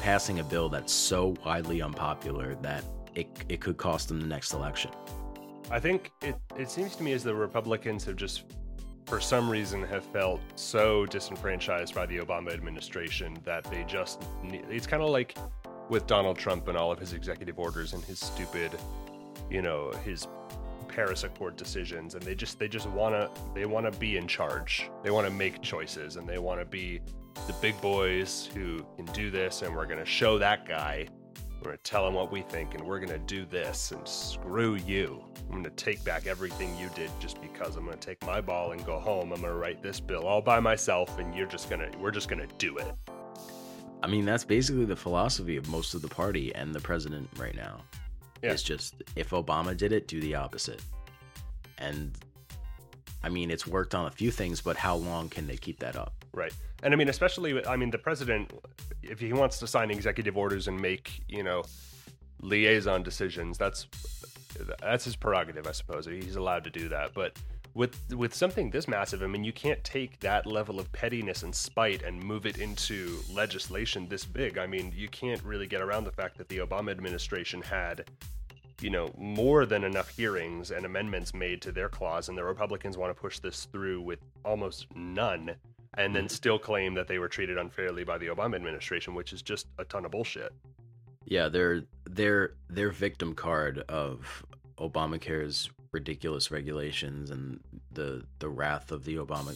passing 0.00 0.40
a 0.40 0.44
bill 0.44 0.68
that's 0.68 0.92
so 0.92 1.34
widely 1.44 1.80
unpopular 1.80 2.54
that 2.56 2.84
it, 3.14 3.28
it 3.48 3.60
could 3.60 3.76
cost 3.76 4.08
them 4.08 4.20
the 4.20 4.26
next 4.26 4.52
election? 4.52 4.90
I 5.70 5.80
think 5.80 6.12
it, 6.20 6.36
it 6.58 6.70
seems 6.70 6.96
to 6.96 7.02
me 7.02 7.12
as 7.12 7.22
the 7.22 7.34
Republicans 7.34 8.04
have 8.04 8.16
just 8.16 8.44
for 9.06 9.20
some 9.20 9.48
reason 9.48 9.82
have 9.84 10.04
felt 10.04 10.40
so 10.54 11.06
disenfranchised 11.06 11.94
by 11.94 12.06
the 12.06 12.18
Obama 12.18 12.52
administration 12.52 13.38
that 13.44 13.64
they 13.64 13.84
just 13.84 14.22
it's 14.52 14.86
kind 14.86 15.02
of 15.02 15.10
like 15.10 15.36
with 15.88 16.06
Donald 16.06 16.38
Trump 16.38 16.68
and 16.68 16.76
all 16.76 16.92
of 16.92 16.98
his 16.98 17.14
executive 17.14 17.58
orders 17.58 17.94
and 17.94 18.04
his 18.04 18.18
stupid 18.18 18.70
you 19.50 19.62
know 19.62 19.92
his 20.04 20.26
Paris 20.92 21.24
Accord 21.24 21.56
decisions, 21.56 22.14
and 22.14 22.22
they 22.22 22.34
just 22.34 22.58
they 22.58 22.68
just 22.68 22.86
wanna 22.88 23.30
they 23.54 23.64
wanna 23.64 23.90
be 23.92 24.16
in 24.16 24.26
charge. 24.26 24.90
They 25.02 25.10
want 25.10 25.26
to 25.26 25.32
make 25.32 25.62
choices, 25.62 26.16
and 26.16 26.28
they 26.28 26.38
want 26.38 26.60
to 26.60 26.66
be 26.66 27.00
the 27.46 27.54
big 27.54 27.80
boys 27.80 28.48
who 28.54 28.84
can 28.96 29.06
do 29.06 29.30
this, 29.30 29.62
and 29.62 29.74
we're 29.74 29.86
gonna 29.86 30.04
show 30.04 30.38
that 30.38 30.68
guy. 30.68 31.08
We're 31.60 31.70
gonna 31.70 31.76
tell 31.78 32.06
him 32.06 32.14
what 32.14 32.30
we 32.30 32.42
think, 32.42 32.74
and 32.74 32.84
we're 32.84 33.00
gonna 33.00 33.18
do 33.18 33.46
this, 33.46 33.92
and 33.92 34.06
screw 34.06 34.74
you. 34.74 35.24
I'm 35.48 35.56
gonna 35.56 35.70
take 35.70 36.04
back 36.04 36.26
everything 36.26 36.76
you 36.76 36.90
did 36.94 37.10
just 37.20 37.40
because 37.40 37.76
I'm 37.76 37.84
gonna 37.84 37.96
take 37.96 38.24
my 38.26 38.40
ball 38.40 38.72
and 38.72 38.84
go 38.84 38.98
home. 38.98 39.32
I'm 39.32 39.40
gonna 39.40 39.54
write 39.54 39.82
this 39.82 39.98
bill 40.00 40.26
all 40.26 40.42
by 40.42 40.60
myself, 40.60 41.18
and 41.18 41.34
you're 41.34 41.46
just 41.46 41.70
gonna 41.70 41.90
we're 41.98 42.10
just 42.10 42.28
gonna 42.28 42.48
do 42.58 42.76
it. 42.78 42.94
I 44.02 44.08
mean, 44.08 44.24
that's 44.24 44.44
basically 44.44 44.84
the 44.84 44.96
philosophy 44.96 45.56
of 45.56 45.68
most 45.68 45.94
of 45.94 46.02
the 46.02 46.08
party 46.08 46.54
and 46.54 46.74
the 46.74 46.80
president 46.80 47.28
right 47.38 47.54
now. 47.54 47.82
Yeah. 48.42 48.52
It's 48.52 48.62
just 48.62 49.02
if 49.16 49.30
Obama 49.30 49.76
did 49.76 49.92
it, 49.92 50.08
do 50.08 50.20
the 50.20 50.34
opposite. 50.34 50.82
And 51.78 52.12
I 53.22 53.28
mean, 53.28 53.50
it's 53.50 53.66
worked 53.66 53.94
on 53.94 54.06
a 54.06 54.10
few 54.10 54.30
things, 54.30 54.60
but 54.60 54.76
how 54.76 54.96
long 54.96 55.28
can 55.28 55.46
they 55.46 55.56
keep 55.56 55.78
that 55.80 55.96
up? 55.96 56.12
Right. 56.32 56.52
And 56.82 56.92
I 56.92 56.96
mean, 56.96 57.08
especially, 57.08 57.64
I 57.66 57.76
mean, 57.76 57.90
the 57.90 57.98
president, 57.98 58.52
if 59.02 59.20
he 59.20 59.32
wants 59.32 59.58
to 59.60 59.66
sign 59.66 59.90
executive 59.90 60.36
orders 60.36 60.66
and 60.66 60.80
make, 60.80 61.22
you 61.28 61.42
know, 61.42 61.62
liaison 62.40 63.02
decisions, 63.02 63.56
that's 63.58 63.86
that's 64.80 65.04
his 65.04 65.16
prerogative, 65.16 65.66
I 65.66 65.72
suppose. 65.72 66.06
He's 66.06 66.36
allowed 66.36 66.64
to 66.64 66.70
do 66.70 66.88
that. 66.88 67.14
But 67.14 67.38
with 67.74 68.14
with 68.14 68.34
something 68.34 68.70
this 68.70 68.86
massive, 68.86 69.22
I 69.22 69.26
mean, 69.26 69.44
you 69.44 69.52
can't 69.52 69.82
take 69.84 70.20
that 70.20 70.46
level 70.46 70.78
of 70.78 70.92
pettiness 70.92 71.42
and 71.42 71.54
spite 71.54 72.02
and 72.02 72.22
move 72.22 72.46
it 72.46 72.58
into 72.58 73.18
legislation 73.32 74.08
this 74.08 74.24
big. 74.24 74.58
I 74.58 74.66
mean, 74.66 74.92
you 74.94 75.08
can't 75.08 75.42
really 75.42 75.66
get 75.66 75.80
around 75.80 76.04
the 76.04 76.12
fact 76.12 76.36
that 76.38 76.48
the 76.48 76.58
Obama 76.58 76.90
administration 76.90 77.62
had 77.62 78.04
you 78.80 78.90
know, 78.90 79.12
more 79.16 79.64
than 79.64 79.84
enough 79.84 80.08
hearings 80.08 80.72
and 80.72 80.84
amendments 80.84 81.32
made 81.32 81.62
to 81.62 81.70
their 81.70 81.88
clause, 81.88 82.28
and 82.28 82.36
the 82.36 82.42
Republicans 82.42 82.98
want 82.98 83.14
to 83.14 83.20
push 83.20 83.38
this 83.38 83.66
through 83.66 84.00
with 84.00 84.18
almost 84.44 84.86
none. 84.96 85.54
and 85.98 86.16
then 86.16 86.24
mm-hmm. 86.24 86.34
still 86.34 86.58
claim 86.58 86.94
that 86.94 87.06
they 87.06 87.18
were 87.18 87.28
treated 87.28 87.58
unfairly 87.58 88.02
by 88.02 88.16
the 88.16 88.26
Obama 88.26 88.54
administration, 88.56 89.14
which 89.14 89.32
is 89.32 89.42
just 89.42 89.66
a 89.78 89.84
ton 89.84 90.06
of 90.06 90.10
bullshit. 90.10 90.52
Yeah, 91.26 91.48
their 91.48 91.82
their 92.08 92.54
their 92.70 92.90
victim 92.90 93.34
card 93.34 93.84
of 93.90 94.44
Obamacare's 94.78 95.70
ridiculous 95.92 96.50
regulations 96.50 97.30
and 97.30 97.60
the 97.92 98.24
the 98.38 98.48
wrath 98.48 98.90
of 98.90 99.04
the 99.04 99.16
Obama 99.16 99.54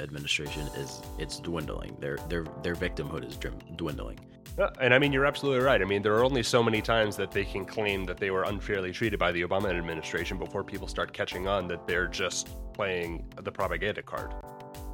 administration 0.00 0.66
is 0.76 1.00
it's 1.18 1.40
dwindling. 1.40 1.96
Their 1.98 2.18
their 2.28 2.44
their 2.62 2.74
victimhood 2.74 3.26
is 3.26 3.36
dwindling. 3.76 4.20
Yeah, 4.58 4.68
and 4.80 4.92
I 4.92 4.98
mean 4.98 5.12
you're 5.12 5.24
absolutely 5.24 5.64
right. 5.64 5.80
I 5.80 5.84
mean 5.86 6.02
there 6.02 6.14
are 6.14 6.24
only 6.24 6.42
so 6.42 6.62
many 6.62 6.82
times 6.82 7.16
that 7.16 7.30
they 7.30 7.44
can 7.44 7.64
claim 7.64 8.04
that 8.04 8.18
they 8.18 8.30
were 8.30 8.42
unfairly 8.42 8.92
treated 8.92 9.18
by 9.18 9.32
the 9.32 9.42
Obama 9.42 9.70
administration 9.70 10.38
before 10.38 10.62
people 10.62 10.88
start 10.88 11.12
catching 11.12 11.48
on 11.48 11.66
that 11.68 11.86
they're 11.86 12.08
just 12.08 12.50
playing 12.74 13.24
the 13.42 13.50
propaganda 13.50 14.02
card. 14.02 14.34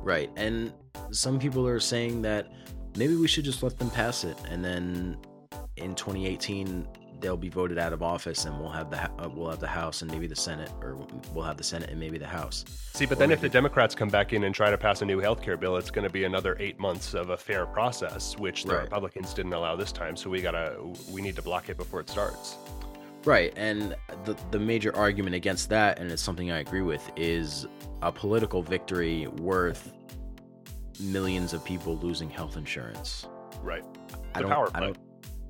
Right. 0.01 0.31
And 0.37 0.73
some 1.11 1.39
people 1.41 1.67
are 1.67 1.81
saying 1.81 2.23
that 2.23 2.53
maybe 2.97 3.17
we 3.17 3.27
should 3.27 3.45
just 3.45 3.63
let 3.65 3.79
them 3.79 3.91
pass 3.91 4.23
it 4.23 4.37
and 4.49 4.65
then 4.65 5.19
in 5.77 5.95
2018 5.97 6.87
they'll 7.25 7.39
be 7.39 7.49
voted 7.49 7.79
out 7.79 7.95
of 7.95 8.03
office 8.03 8.45
and 8.45 8.61
we'll 8.61 8.69
have 8.69 8.91
the 8.91 9.03
uh, 9.03 9.31
we'll 9.35 9.49
have 9.49 9.59
the 9.59 9.67
house 9.67 10.03
and 10.03 10.11
maybe 10.11 10.27
the 10.27 10.37
senate 10.37 10.71
or 10.83 10.95
we'll 11.33 11.43
have 11.43 11.57
the 11.57 11.65
senate 11.65 11.89
and 11.89 11.99
maybe 11.99 12.19
the 12.19 12.27
house 12.27 12.67
see 12.93 13.07
but 13.07 13.17
or 13.17 13.21
then 13.21 13.31
if 13.31 13.41
the 13.41 13.49
democrats 13.49 13.95
come 13.95 14.11
back 14.11 14.35
in 14.35 14.45
and 14.45 14.55
try 14.55 14.71
to 14.71 14.77
pass 14.77 15.01
a 15.01 15.05
new 15.07 15.19
health 15.19 15.41
care 15.41 15.57
bill 15.57 15.79
it's 15.79 15.91
going 15.91 16.07
to 16.07 16.13
be 16.13 16.25
another 16.25 16.55
eight 16.61 16.79
months 16.79 17.15
of 17.15 17.31
a 17.31 17.37
fair 17.37 17.65
process 17.65 18.37
which 18.37 18.65
the 18.65 18.75
right. 18.75 18.83
republicans 18.83 19.33
didn't 19.33 19.55
allow 19.55 19.75
this 19.75 19.91
time 19.91 20.15
so 20.15 20.29
we 20.29 20.43
gotta 20.43 20.77
we 21.11 21.23
need 21.23 21.35
to 21.35 21.41
block 21.41 21.71
it 21.71 21.79
before 21.79 21.99
it 21.99 22.11
starts 22.11 22.59
right 23.25 23.55
and 23.57 23.97
the 24.27 24.37
the 24.51 24.59
major 24.59 24.95
argument 24.95 25.35
against 25.35 25.71
that 25.71 25.99
and 25.99 26.13
it's 26.13 26.21
something 26.21 26.51
i 26.51 26.59
agree 26.59 26.83
with 26.83 27.11
is 27.17 27.67
a 28.03 28.13
political 28.13 28.61
victory 28.61 29.29
worth 29.39 29.95
millions 31.01 31.55
of 31.55 31.65
people 31.65 31.97
losing 32.01 32.29
health 32.29 32.59
insurance 32.59 33.27
right 33.63 33.83
the 34.35 34.41
I 34.41 34.43
don't. 34.43 34.77
I 34.77 34.81
don't, 34.81 34.97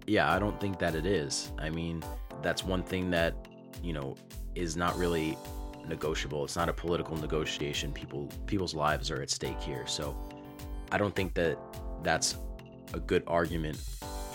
yeah, 0.06 0.32
I 0.32 0.38
don't 0.38 0.58
think 0.60 0.78
that 0.78 0.94
it 0.94 1.06
is. 1.06 1.52
I 1.58 1.70
mean, 1.70 2.02
that's 2.42 2.64
one 2.64 2.82
thing 2.82 3.10
that, 3.10 3.34
you 3.82 3.92
know, 3.92 4.16
is 4.54 4.76
not 4.76 4.96
really 4.96 5.36
negotiable. 5.86 6.44
It's 6.44 6.56
not 6.56 6.68
a 6.68 6.72
political 6.72 7.16
negotiation. 7.16 7.92
People 7.92 8.28
people's 8.46 8.74
lives 8.74 9.10
are 9.10 9.20
at 9.22 9.30
stake 9.30 9.60
here. 9.60 9.86
So, 9.86 10.16
I 10.92 10.98
don't 10.98 11.14
think 11.14 11.34
that 11.34 11.58
that's 12.02 12.36
a 12.92 13.00
good 13.00 13.24
argument 13.26 13.76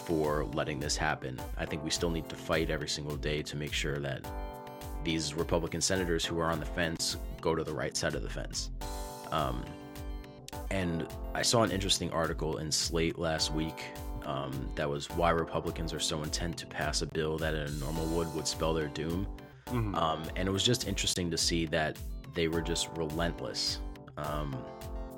for 0.05 0.45
letting 0.53 0.79
this 0.79 0.97
happen. 0.97 1.39
I 1.57 1.65
think 1.65 1.83
we 1.83 1.91
still 1.91 2.09
need 2.09 2.27
to 2.29 2.35
fight 2.35 2.69
every 2.69 2.89
single 2.89 3.15
day 3.15 3.41
to 3.43 3.55
make 3.55 3.73
sure 3.73 3.99
that 3.99 4.25
these 5.03 5.33
Republican 5.33 5.81
senators 5.81 6.25
who 6.25 6.39
are 6.39 6.51
on 6.51 6.59
the 6.59 6.65
fence 6.65 7.17
go 7.41 7.55
to 7.55 7.63
the 7.63 7.73
right 7.73 7.95
side 7.95 8.15
of 8.15 8.23
the 8.23 8.29
fence. 8.29 8.71
Um, 9.31 9.63
and 10.71 11.07
I 11.33 11.41
saw 11.41 11.63
an 11.63 11.71
interesting 11.71 12.11
article 12.11 12.57
in 12.57 12.71
Slate 12.71 13.17
last 13.17 13.53
week 13.53 13.85
um, 14.29 14.69
that 14.75 14.87
was 14.87 15.09
why 15.11 15.31
Republicans 15.31 15.91
are 15.91 15.99
so 15.99 16.21
intent 16.21 16.55
to 16.57 16.67
pass 16.67 17.01
a 17.01 17.07
bill 17.07 17.37
that 17.39 17.55
in 17.55 17.61
a 17.61 17.71
normal 17.71 18.05
would 18.07 18.33
would 18.35 18.47
spell 18.47 18.73
their 18.75 18.87
doom. 18.89 19.27
Mm-hmm. 19.67 19.95
Um, 19.95 20.23
and 20.35 20.47
it 20.47 20.51
was 20.51 20.63
just 20.63 20.87
interesting 20.87 21.31
to 21.31 21.37
see 21.37 21.65
that 21.67 21.97
they 22.35 22.47
were 22.47 22.61
just 22.61 22.89
relentless. 22.95 23.79
Um, 24.17 24.55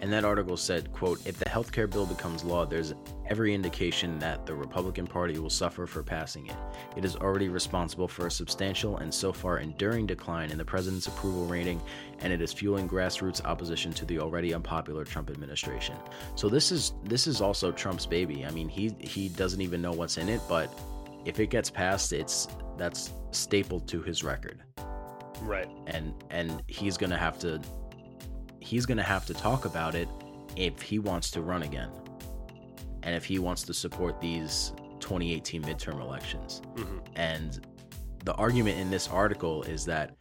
and 0.01 0.11
that 0.11 0.25
article 0.25 0.57
said, 0.57 0.91
quote, 0.91 1.25
if 1.27 1.37
the 1.37 1.45
healthcare 1.45 1.89
bill 1.89 2.07
becomes 2.07 2.43
law, 2.43 2.65
there's 2.65 2.95
every 3.27 3.53
indication 3.53 4.17
that 4.17 4.47
the 4.47 4.53
Republican 4.53 5.05
Party 5.05 5.37
will 5.37 5.49
suffer 5.49 5.85
for 5.85 6.01
passing 6.01 6.47
it. 6.47 6.55
It 6.97 7.05
is 7.05 7.15
already 7.15 7.49
responsible 7.49 8.07
for 8.07 8.25
a 8.25 8.31
substantial 8.31 8.97
and 8.97 9.13
so 9.13 9.31
far 9.31 9.59
enduring 9.59 10.07
decline 10.07 10.49
in 10.49 10.57
the 10.57 10.65
president's 10.65 11.05
approval 11.05 11.45
rating, 11.45 11.79
and 12.19 12.33
it 12.33 12.41
is 12.41 12.51
fueling 12.51 12.89
grassroots 12.89 13.45
opposition 13.45 13.93
to 13.93 14.05
the 14.05 14.19
already 14.19 14.55
unpopular 14.55 15.05
Trump 15.05 15.29
administration. 15.29 15.95
So 16.35 16.49
this 16.49 16.71
is 16.71 16.93
this 17.03 17.27
is 17.27 17.39
also 17.39 17.71
Trump's 17.71 18.07
baby. 18.07 18.43
I 18.43 18.49
mean, 18.49 18.69
he 18.69 18.95
he 18.99 19.29
doesn't 19.29 19.61
even 19.61 19.83
know 19.83 19.91
what's 19.91 20.17
in 20.17 20.29
it, 20.29 20.41
but 20.49 20.73
if 21.25 21.39
it 21.39 21.51
gets 21.51 21.69
passed, 21.69 22.11
it's 22.11 22.47
that's 22.75 23.11
stapled 23.29 23.87
to 23.89 24.01
his 24.01 24.23
record. 24.23 24.63
Right. 25.41 25.69
And 25.85 26.13
and 26.31 26.63
he's 26.67 26.97
going 26.97 27.11
to 27.11 27.17
have 27.17 27.37
to 27.39 27.61
he's 28.61 28.85
going 28.85 28.97
to 28.97 29.03
have 29.03 29.25
to 29.25 29.33
talk 29.33 29.65
about 29.65 29.95
it 29.95 30.07
if 30.55 30.81
he 30.81 30.99
wants 30.99 31.31
to 31.31 31.41
run 31.41 31.63
again 31.63 31.89
and 33.03 33.15
if 33.15 33.25
he 33.25 33.39
wants 33.39 33.63
to 33.63 33.73
support 33.73 34.21
these 34.21 34.73
2018 34.99 35.63
midterm 35.63 35.99
elections. 35.99 36.61
Mm-hmm. 36.75 36.97
And 37.15 37.65
the 38.23 38.33
argument 38.35 38.79
in 38.79 38.89
this 38.89 39.07
article 39.09 39.63
is 39.63 39.83
that 39.85 40.15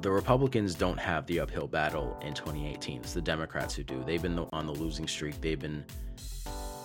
the 0.00 0.10
Republicans 0.10 0.74
don't 0.74 0.98
have 0.98 1.26
the 1.26 1.40
uphill 1.40 1.66
battle 1.66 2.18
in 2.22 2.34
2018. 2.34 3.00
It's 3.00 3.14
the 3.14 3.22
Democrats 3.22 3.74
who 3.74 3.84
do. 3.84 4.02
They've 4.04 4.20
been 4.20 4.38
on 4.52 4.66
the 4.66 4.72
losing 4.72 5.06
streak. 5.06 5.40
They've 5.40 5.60
been 5.60 5.84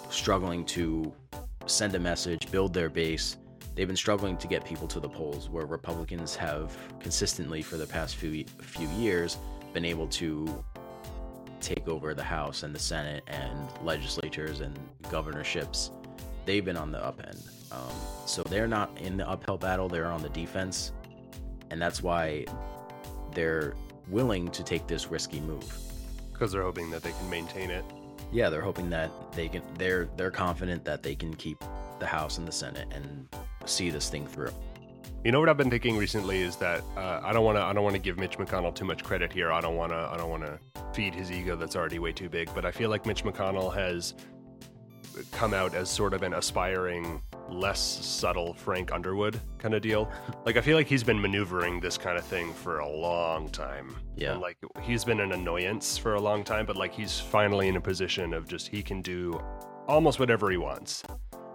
struggling 0.09 0.65
to 0.65 1.13
send 1.65 1.95
a 1.95 1.99
message, 1.99 2.51
build 2.51 2.73
their 2.73 2.89
base. 2.89 3.37
They've 3.75 3.87
been 3.87 3.97
struggling 3.97 4.37
to 4.37 4.47
get 4.47 4.65
people 4.65 4.87
to 4.87 4.99
the 4.99 5.07
polls, 5.07 5.49
where 5.49 5.65
Republicans 5.65 6.35
have 6.35 6.77
consistently, 6.99 7.61
for 7.61 7.77
the 7.77 7.85
past 7.85 8.15
few 8.15 8.43
few 8.61 8.87
years, 8.89 9.37
been 9.73 9.85
able 9.85 10.07
to 10.07 10.63
take 11.61 11.87
over 11.87 12.13
the 12.13 12.23
House 12.23 12.63
and 12.63 12.73
the 12.73 12.79
Senate 12.79 13.23
and 13.27 13.67
legislatures 13.83 14.61
and 14.61 14.77
governorships, 15.09 15.91
they've 16.45 16.65
been 16.65 16.77
on 16.77 16.91
the 16.91 17.03
up 17.03 17.21
end. 17.25 17.41
Um, 17.71 17.91
so 18.25 18.43
they're 18.43 18.67
not 18.67 18.89
in 18.99 19.17
the 19.17 19.27
uphill 19.27 19.57
battle, 19.57 19.89
they're 19.89 20.11
on 20.11 20.21
the 20.21 20.29
defense. 20.29 20.93
And 21.69 21.81
that's 21.81 22.01
why 22.01 22.45
they're 23.33 23.75
willing 24.07 24.49
to 24.51 24.63
take 24.63 24.87
this 24.87 25.11
risky 25.11 25.39
move. 25.39 25.71
Because 26.31 26.51
they're 26.51 26.63
hoping 26.63 26.89
that 26.89 27.03
they 27.03 27.11
can 27.11 27.29
maintain 27.29 27.69
it. 27.69 27.83
Yeah, 28.31 28.49
they're 28.49 28.61
hoping 28.61 28.89
that 28.91 29.11
they 29.33 29.47
can 29.47 29.61
they're 29.77 30.07
they're 30.15 30.31
confident 30.31 30.85
that 30.85 31.03
they 31.03 31.15
can 31.15 31.33
keep 31.35 31.63
the 31.99 32.05
House 32.05 32.37
and 32.37 32.47
the 32.47 32.51
Senate 32.51 32.87
and 32.91 33.27
see 33.65 33.89
this 33.89 34.09
thing 34.09 34.25
through. 34.25 34.53
You 35.25 35.33
know 35.33 35.41
what 35.41 35.49
I've 35.49 35.57
been 35.57 35.69
thinking 35.69 35.97
recently 35.97 36.39
is 36.39 36.55
that 36.57 36.81
uh, 36.95 37.19
I 37.21 37.33
don't 37.33 37.43
want 37.43 37.57
to 37.57 37.61
I 37.61 37.73
don't 37.73 37.83
want 37.83 37.95
to 37.95 38.01
give 38.01 38.17
Mitch 38.17 38.37
McConnell 38.37 38.73
too 38.73 38.85
much 38.85 39.03
credit 39.03 39.33
here. 39.33 39.51
I 39.51 39.59
don't 39.59 39.75
want 39.75 39.91
to 39.91 39.97
I 39.97 40.15
don't 40.15 40.29
want 40.29 40.43
to 40.43 40.57
feed 40.93 41.13
his 41.13 41.29
ego 41.29 41.57
that's 41.57 41.75
already 41.75 41.99
way 41.99 42.13
too 42.13 42.29
big. 42.29 42.49
But 42.55 42.63
I 42.65 42.71
feel 42.71 42.89
like 42.89 43.05
Mitch 43.05 43.25
McConnell 43.25 43.73
has 43.73 44.13
come 45.33 45.53
out 45.53 45.73
as 45.73 45.89
sort 45.89 46.13
of 46.13 46.23
an 46.23 46.33
aspiring, 46.33 47.21
less 47.49 47.81
subtle 47.81 48.53
Frank 48.53 48.93
Underwood 48.93 49.37
kind 49.57 49.73
of 49.73 49.81
deal. 49.81 50.09
Like 50.45 50.55
I 50.55 50.61
feel 50.61 50.77
like 50.77 50.87
he's 50.87 51.03
been 51.03 51.21
maneuvering 51.21 51.81
this 51.81 51.97
kind 51.97 52.17
of 52.17 52.23
thing 52.23 52.53
for 52.53 52.79
a 52.79 52.89
long 52.89 53.49
time. 53.49 53.97
Yeah. 54.15 54.31
And 54.31 54.41
like 54.41 54.57
he's 54.81 55.03
been 55.03 55.19
an 55.19 55.33
annoyance 55.33 55.97
for 55.97 56.15
a 56.15 56.21
long 56.21 56.45
time, 56.45 56.65
but 56.65 56.77
like 56.77 56.93
he's 56.93 57.19
finally 57.19 57.67
in 57.67 57.75
a 57.75 57.81
position 57.81 58.33
of 58.33 58.47
just 58.47 58.69
he 58.69 58.81
can 58.81 59.01
do 59.01 59.39
almost 59.85 60.17
whatever 60.17 60.49
he 60.49 60.57
wants 60.57 61.03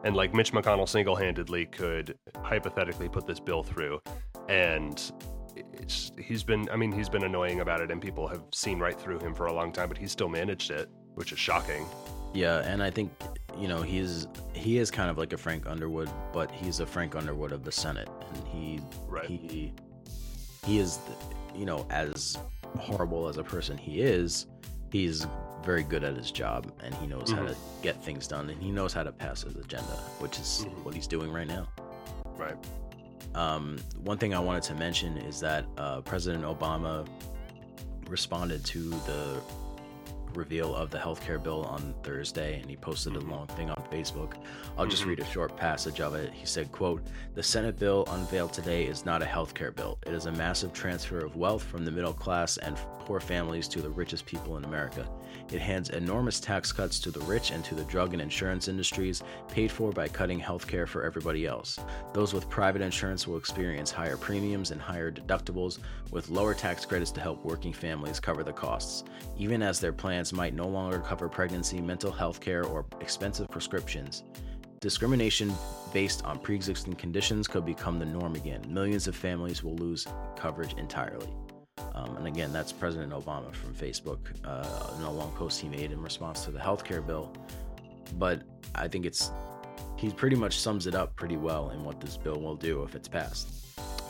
and 0.05 0.15
like 0.15 0.35
Mitch 0.35 0.53
McConnell 0.53 0.89
single-handedly 0.89 1.67
could 1.67 2.17
hypothetically 2.43 3.09
put 3.09 3.27
this 3.27 3.41
bill 3.41 3.63
through, 3.63 4.01
and 4.49 5.11
he's 6.19 6.43
been 6.43 6.69
I 6.71 6.77
mean 6.77 6.93
he's 6.93 7.09
been 7.09 7.25
annoying 7.25 7.61
about 7.61 7.81
it, 7.81 7.91
and 7.91 8.01
people 8.01 8.29
have 8.29 8.43
seen 8.53 8.79
right 8.79 8.99
through 8.99 9.19
him 9.19 9.35
for 9.35 9.47
a 9.47 9.53
long 9.53 9.73
time, 9.73 9.89
but 9.89 9.99
he's 9.99 10.13
still 10.13 10.29
managed 10.29 10.71
it, 10.71 10.89
which 11.15 11.33
is 11.33 11.39
shocking. 11.39 11.87
Yeah, 12.35 12.59
and 12.61 12.83
I 12.83 12.91
think 12.91 13.13
you 13.59 13.67
know 13.67 13.81
he's 13.81 14.29
he 14.53 14.79
is 14.79 14.91
kind 14.91 15.11
of 15.11 15.17
like 15.17 15.33
a 15.33 15.39
Frank 15.39 15.67
Underwood, 15.67 16.11
but 16.33 16.51
he's 16.51 16.81
a 16.81 16.87
Frank 16.87 17.17
Underwood 17.17 17.53
of 17.53 17.65
the 17.65 17.73
Senate, 17.73 18.09
and 18.35 18.47
he 18.49 18.81
right. 19.09 19.25
he 19.25 19.73
he 20.67 20.79
is 20.79 20.99
you 21.55 21.65
know 21.65 21.87
as 21.91 22.37
horrible 22.79 23.29
as 23.29 23.39
a 23.39 23.45
person 23.45 23.79
he 23.79 24.01
is, 24.01 24.47
he's 24.91 25.27
very 25.65 25.83
good 25.83 26.05
at 26.05 26.17
his 26.17 26.31
job 26.31 26.71
and 26.83 26.95
he 26.97 27.07
knows 27.07 27.31
mm-hmm. 27.31 27.47
how 27.47 27.53
to 27.53 27.57
get 27.83 28.03
things 28.03 28.27
done 28.27 28.51
and 28.51 28.63
he 28.63 28.71
knows 28.71 28.93
how 28.93 29.03
to 29.03 29.13
pass 29.13 29.43
his 29.43 29.57
agenda, 29.57 29.97
which 30.19 30.39
is 30.39 30.65
mm-hmm. 30.67 30.85
what 30.85 30.95
he's 30.95 31.07
doing 31.07 31.33
right 31.33 31.49
now. 31.49 31.69
Right. 32.37 32.57
Um, 33.35 33.79
one 34.03 34.19
thing 34.19 34.35
I 34.35 34.39
wanted 34.39 34.63
to 34.65 34.75
mention 34.75 35.17
is 35.19 35.41
that 35.41 35.65
uh, 35.77 36.01
President 36.03 36.45
Obama 36.45 37.07
responded 38.09 38.65
to 38.67 38.91
the 38.91 39.41
reveal 40.37 40.75
of 40.75 40.91
the 40.91 40.99
healthcare 40.99 41.43
bill 41.43 41.65
on 41.65 41.95
Thursday, 42.03 42.61
and 42.61 42.69
he 42.69 42.77
posted 42.77 43.15
a 43.15 43.19
mm-hmm. 43.19 43.31
long 43.31 43.47
thing 43.49 43.71
on 43.71 43.77
Facebook. 43.91 44.35
I'll 44.77 44.87
just 44.87 45.03
mm-hmm. 45.03 45.11
read 45.11 45.21
a 45.21 45.25
short 45.27 45.57
passage 45.57 46.01
of 46.01 46.15
it. 46.15 46.33
He 46.33 46.47
said, 46.47 46.71
quote, 46.73 47.03
The 47.35 47.43
Senate 47.43 47.79
bill 47.79 48.05
unveiled 48.11 48.53
today 48.53 48.85
is 48.85 49.05
not 49.05 49.23
a 49.23 49.27
healthcare 49.27 49.75
bill. 49.75 49.99
It 50.07 50.13
is 50.13 50.27
a 50.27 50.33
massive 50.33 50.73
transfer 50.73 51.21
of 51.21 51.37
wealth 51.37 51.63
from 51.63 51.85
the 51.85 51.91
middle 51.91 52.13
class 52.13 52.57
and 52.59 52.77
poor 53.01 53.21
families 53.21 53.69
to 53.69 53.81
the 53.81 53.91
richest 53.91 54.27
people 54.27 54.57
in 54.57 54.65
America. 54.65 55.09
It 55.53 55.61
hands 55.61 55.91
enormous 55.91 56.41
tax 56.41 56.73
cuts 56.73 56.99
to 57.01 57.11
the 57.11 57.21
rich 57.21 57.51
and 57.51 57.65
to 57.65 57.75
the 57.75 57.85
drug 57.85 58.13
and 58.13 58.23
insurance 58.23 58.69
industries, 58.69 59.23
paid 59.49 59.71
for 59.71 59.93
by 59.93 60.09
cutting 60.09 60.41
healthcare 60.41 60.89
for 60.89 61.05
everybody 61.05 61.47
else. 61.47 61.79
Those 62.13 62.33
with 62.33 62.49
private 62.49 62.83
insurance 62.83 63.27
will 63.27 63.37
experience 63.37 63.91
higher 63.91 64.17
premiums 64.17 64.71
and 64.71 64.81
higher 64.81 65.11
deductibles, 65.11 65.79
with 66.11 66.31
lower 66.31 66.55
tax 66.55 66.85
credits 66.85 67.11
to 67.13 67.21
help 67.21 67.45
working 67.45 67.73
families 67.73 68.21
cover 68.21 68.43
the 68.43 68.53
costs, 68.53 69.05
even 69.37 69.63
as 69.63 69.81
their 69.81 69.93
plans 69.93 70.33
might 70.33 70.55
no 70.55 70.67
longer 70.67 70.99
cover 70.99 71.29
pregnancy, 71.29 71.81
mental 71.81 72.13
health 72.13 72.41
care, 72.41 72.65
or 72.65 72.87
expensive 73.01 73.51
prescriptions. 73.51 74.25
Discrimination 74.81 75.51
based 75.95 76.25
on 76.25 76.39
pre 76.39 76.55
existing 76.55 76.95
conditions 76.95 77.49
could 77.49 77.65
become 77.65 77.99
the 77.99 78.05
norm 78.05 78.35
again. 78.35 78.61
Millions 78.69 79.09
of 79.09 79.17
families 79.17 79.63
will 79.65 79.77
lose 79.77 80.07
coverage 80.37 80.75
entirely. 80.75 81.29
Um, 81.95 82.17
and 82.17 82.27
again, 82.27 82.53
that's 82.53 82.73
President 82.73 83.13
Obama 83.13 83.53
from 83.55 83.73
Facebook 83.75 84.19
uh, 84.45 84.97
in 84.97 85.03
a 85.05 85.11
long 85.11 85.31
post 85.33 85.61
he 85.61 85.69
made 85.69 85.93
in 85.93 86.03
response 86.03 86.45
to 86.45 86.51
the 86.51 86.59
healthcare 86.59 87.05
bill. 87.05 87.33
But 88.19 88.43
I 88.75 88.89
think 88.89 89.07
it's 89.07 89.31
he 89.97 90.11
pretty 90.11 90.37
much 90.37 90.59
sums 90.59 90.87
it 90.87 90.95
up 90.95 91.15
pretty 91.17 91.37
well 91.37 91.71
in 91.71 91.85
what 91.85 92.01
this 92.01 92.17
bill 92.17 92.41
will 92.41 92.57
do 92.57 92.83
if 92.83 92.95
it's 92.95 93.09
passed. 93.09 93.49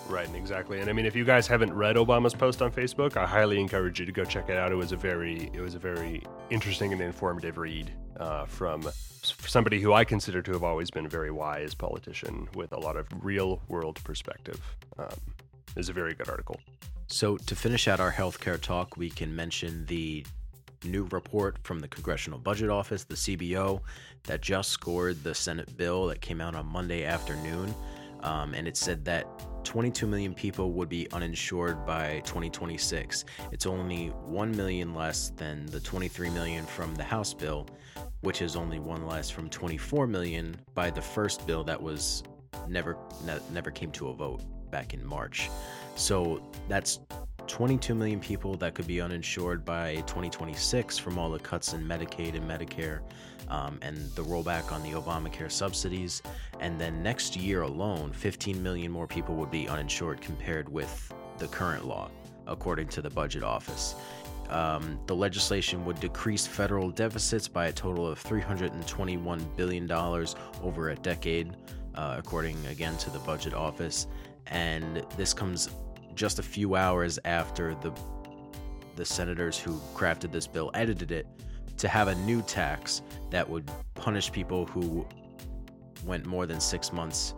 Right, 0.09 0.27
and 0.27 0.37
exactly. 0.37 0.81
And 0.81 0.91
I 0.91 0.93
mean, 0.93 1.07
if 1.07 1.17
you 1.17 1.25
guys 1.25 1.47
haven't 1.47 1.73
read 1.73 1.97
Obama's 1.97 2.35
post 2.35 2.61
on 2.61 2.71
Facebook, 2.71 3.17
I 3.17 3.27
highly 3.27 3.59
encourage 3.59 4.01
you 4.01 4.07
to 4.07 4.13
go 4.13 4.25
check 4.25 4.51
it 4.51 4.57
out. 4.57 4.71
It 4.71 4.75
was 4.75 4.93
a 4.93 4.97
very, 4.97 5.51
it 5.55 5.61
was 5.61 5.75
a 5.75 5.79
very 5.79 6.23
interesting 6.51 6.93
and 6.93 7.01
informative 7.01 7.57
read 7.57 7.91
uh, 8.19 8.45
from 8.45 8.87
somebody 9.23 9.81
who 9.81 9.95
I 9.95 10.05
consider 10.05 10.43
to 10.43 10.53
have 10.53 10.63
always 10.63 10.91
been 10.91 11.07
a 11.07 11.09
very 11.09 11.31
wise 11.31 11.75
politician 11.75 12.49
with 12.55 12.73
a 12.73 12.79
lot 12.79 12.97
of 12.97 13.07
real 13.23 13.63
world 13.69 14.03
perspective. 14.05 14.61
Um, 14.99 15.09
is 15.77 15.89
a 15.89 15.93
very 15.93 16.15
good 16.15 16.29
article. 16.29 16.61
So 17.07 17.37
to 17.37 17.55
finish 17.55 17.87
out 17.87 18.01
our 18.01 18.13
healthcare 18.13 18.61
talk, 18.61 18.97
we 18.97 19.11
can 19.11 19.35
mention 19.35 19.85
the 19.87 20.25
new 20.85 21.05
report 21.11 21.57
from 21.63 21.79
the 21.81 21.89
Congressional 21.89 22.39
Budget 22.39 22.71
Office, 22.71 23.05
the 23.05 23.15
CBO, 23.15 23.81
that 24.25 24.41
just 24.41 24.71
scored 24.71 25.23
the 25.23 25.35
Senate 25.35 25.77
bill 25.77 26.07
that 26.07 26.21
came 26.21 26.41
out 26.41 26.55
on 26.55 26.67
Monday 26.67 27.05
afternoon. 27.05 27.75
Um, 28.23 28.55
and 28.55 28.67
it 28.67 28.77
said 28.77 29.05
that 29.05 29.27
22 29.65 30.07
million 30.07 30.35
people 30.35 30.73
would 30.73 30.89
be 30.89 31.11
uninsured 31.13 31.85
by 31.87 32.21
2026. 32.25 33.25
It's 33.53 33.67
only 33.67 34.09
1 34.09 34.57
million 34.57 34.95
less 34.95 35.31
than 35.37 35.67
the 35.67 35.81
23 35.81 36.31
million 36.31 36.65
from 36.65 36.95
the 36.95 37.05
House 37.05 37.35
bill, 37.35 37.67
which 38.21 38.41
is 38.41 38.57
only 38.57 38.79
one 38.79 39.07
less 39.07 39.29
from 39.29 39.51
24 39.51 40.07
million 40.07 40.57
by 40.75 40.91
the 40.91 41.03
first 41.03 41.47
bill 41.47 41.65
that 41.65 41.81
was 41.81 42.23
never 42.67 42.97
ne- 43.27 43.41
never 43.53 43.71
came 43.71 43.91
to 43.93 44.09
a 44.09 44.15
vote 44.15 44.43
back 44.75 44.93
in 44.93 45.07
March. 45.07 45.51
So 45.95 46.43
that's 46.69 46.99
22 47.47 47.95
million 47.95 48.19
people 48.19 48.57
that 48.57 48.75
could 48.75 48.89
be 48.89 49.01
uninsured 49.01 49.65
by 49.65 49.95
2026 50.07 50.99
from 50.99 51.17
all 51.17 51.31
the 51.31 51.39
cuts 51.39 51.75
in 51.75 51.87
Medicaid 51.87 52.35
and 52.35 52.51
Medicare 52.51 52.99
um, 53.49 53.79
and 53.83 53.97
the 54.17 54.23
rollback 54.23 54.73
on 54.73 54.83
the 54.83 54.91
Obamacare 54.91 55.53
subsidies. 55.53 56.23
And 56.59 56.81
then 56.81 57.05
next 57.05 57.37
year 57.37 57.63
alone, 57.63 58.13
15 58.13 58.61
million 58.61 58.91
more 58.91 59.07
people 59.07 59.37
would 59.37 59.53
be 59.53 59.69
uninsured 59.69 60.21
compared 60.21 60.69
with 60.69 61.13
the 61.39 61.47
current 61.47 61.87
law, 61.87 62.11
according 62.49 62.89
to 62.89 63.01
the 63.01 63.11
budget 63.11 63.45
office. 63.45 63.95
Um, 64.51 64.99
the 65.07 65.15
legislation 65.15 65.85
would 65.85 66.01
decrease 66.01 66.49
federal 66.49 66.91
deficits 66.91 67.47
by 67.47 67.67
a 67.67 67.73
total 67.73 68.09
of 68.09 68.21
$321 68.21 69.57
billion 69.57 69.91
over 70.63 70.91
a 70.91 70.97
decade, 70.97 71.57
uh, 71.95 72.17
according 72.19 72.57
again 72.67 72.97
to 72.99 73.11
the 73.11 73.21
budget 73.21 73.55
office. 73.55 74.09
And 74.47 75.05
this 75.17 75.35
comes 75.35 75.71
just 76.15 76.39
a 76.39 76.43
few 76.43 76.77
hours 76.77 77.19
after 77.25 77.75
the 77.77 77.93
the 78.97 79.05
senators 79.05 79.59
who 79.59 79.81
crafted 79.93 80.31
this 80.31 80.47
bill 80.47 80.71
edited 80.75 81.11
it 81.11 81.27
to 81.77 81.89
have 81.89 82.07
a 82.07 82.15
new 82.15 82.41
tax 82.43 83.03
that 83.31 83.49
would 83.49 83.69
punish 83.95 84.31
people 84.31 84.67
who 84.67 85.05
went 86.05 86.27
more 86.27 86.47
than 86.47 86.61
six 86.61 86.93
months 86.93 87.35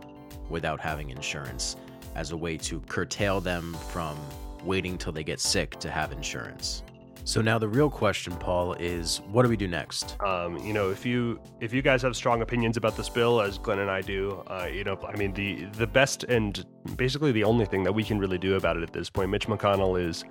without 0.49 0.79
having 0.79 1.09
insurance 1.09 1.75
as 2.15 2.31
a 2.31 2.37
way 2.37 2.57
to 2.57 2.79
curtail 2.81 3.41
them 3.41 3.75
from 3.89 4.17
waiting 4.63 4.97
till 4.97 5.11
they 5.11 5.23
get 5.23 5.39
sick 5.39 5.79
to 5.79 5.89
have 5.89 6.11
insurance. 6.11 6.83
So 7.27 7.41
now 7.41 7.59
the 7.59 7.67
real 7.67 7.89
question, 7.89 8.33
Paul, 8.37 8.75
is 8.75 9.19
what 9.33 9.43
do 9.43 9.49
we 9.49 9.57
do 9.57 9.67
next? 9.67 10.15
Um, 10.21 10.57
you 10.59 10.71
know, 10.71 10.91
if 10.91 11.05
you 11.05 11.41
if 11.59 11.73
you 11.73 11.81
guys 11.81 12.01
have 12.03 12.15
strong 12.15 12.41
opinions 12.41 12.77
about 12.77 12.95
this 12.95 13.09
bill, 13.09 13.41
as 13.41 13.57
Glenn 13.57 13.79
and 13.79 13.91
I 13.91 13.99
do, 13.99 14.41
uh, 14.47 14.69
you 14.71 14.85
know, 14.85 14.97
I 15.05 15.13
mean, 15.17 15.33
the 15.33 15.65
the 15.73 15.85
best 15.85 16.23
and 16.23 16.65
basically 16.95 17.33
the 17.33 17.43
only 17.43 17.65
thing 17.65 17.83
that 17.83 17.91
we 17.91 18.05
can 18.05 18.17
really 18.17 18.37
do 18.37 18.55
about 18.55 18.77
it 18.77 18.83
at 18.83 18.93
this 18.93 19.09
point, 19.09 19.29
Mitch 19.29 19.45
McConnell 19.45 20.01
is 20.01 20.23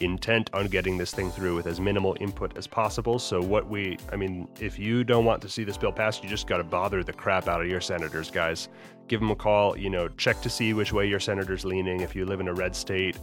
intent 0.00 0.48
on 0.52 0.68
getting 0.68 0.96
this 0.96 1.12
thing 1.12 1.32
through 1.32 1.56
with 1.56 1.66
as 1.66 1.80
minimal 1.80 2.16
input 2.20 2.56
as 2.56 2.68
possible. 2.68 3.18
So 3.18 3.42
what 3.42 3.68
we, 3.68 3.98
I 4.12 4.14
mean, 4.14 4.46
if 4.60 4.78
you 4.78 5.02
don't 5.02 5.24
want 5.24 5.42
to 5.42 5.48
see 5.48 5.64
this 5.64 5.76
bill 5.76 5.90
passed, 5.90 6.22
you 6.22 6.30
just 6.30 6.46
got 6.46 6.58
to 6.58 6.64
bother 6.64 7.02
the 7.02 7.12
crap 7.12 7.48
out 7.48 7.60
of 7.60 7.66
your 7.66 7.80
senators, 7.80 8.30
guys. 8.30 8.68
Give 9.08 9.18
them 9.18 9.32
a 9.32 9.36
call. 9.36 9.76
You 9.76 9.90
know, 9.90 10.06
check 10.06 10.40
to 10.42 10.48
see 10.48 10.72
which 10.72 10.92
way 10.92 11.08
your 11.08 11.18
senator's 11.18 11.64
leaning. 11.64 12.02
If 12.02 12.14
you 12.14 12.26
live 12.26 12.38
in 12.38 12.46
a 12.46 12.54
red 12.54 12.76
state, 12.76 13.18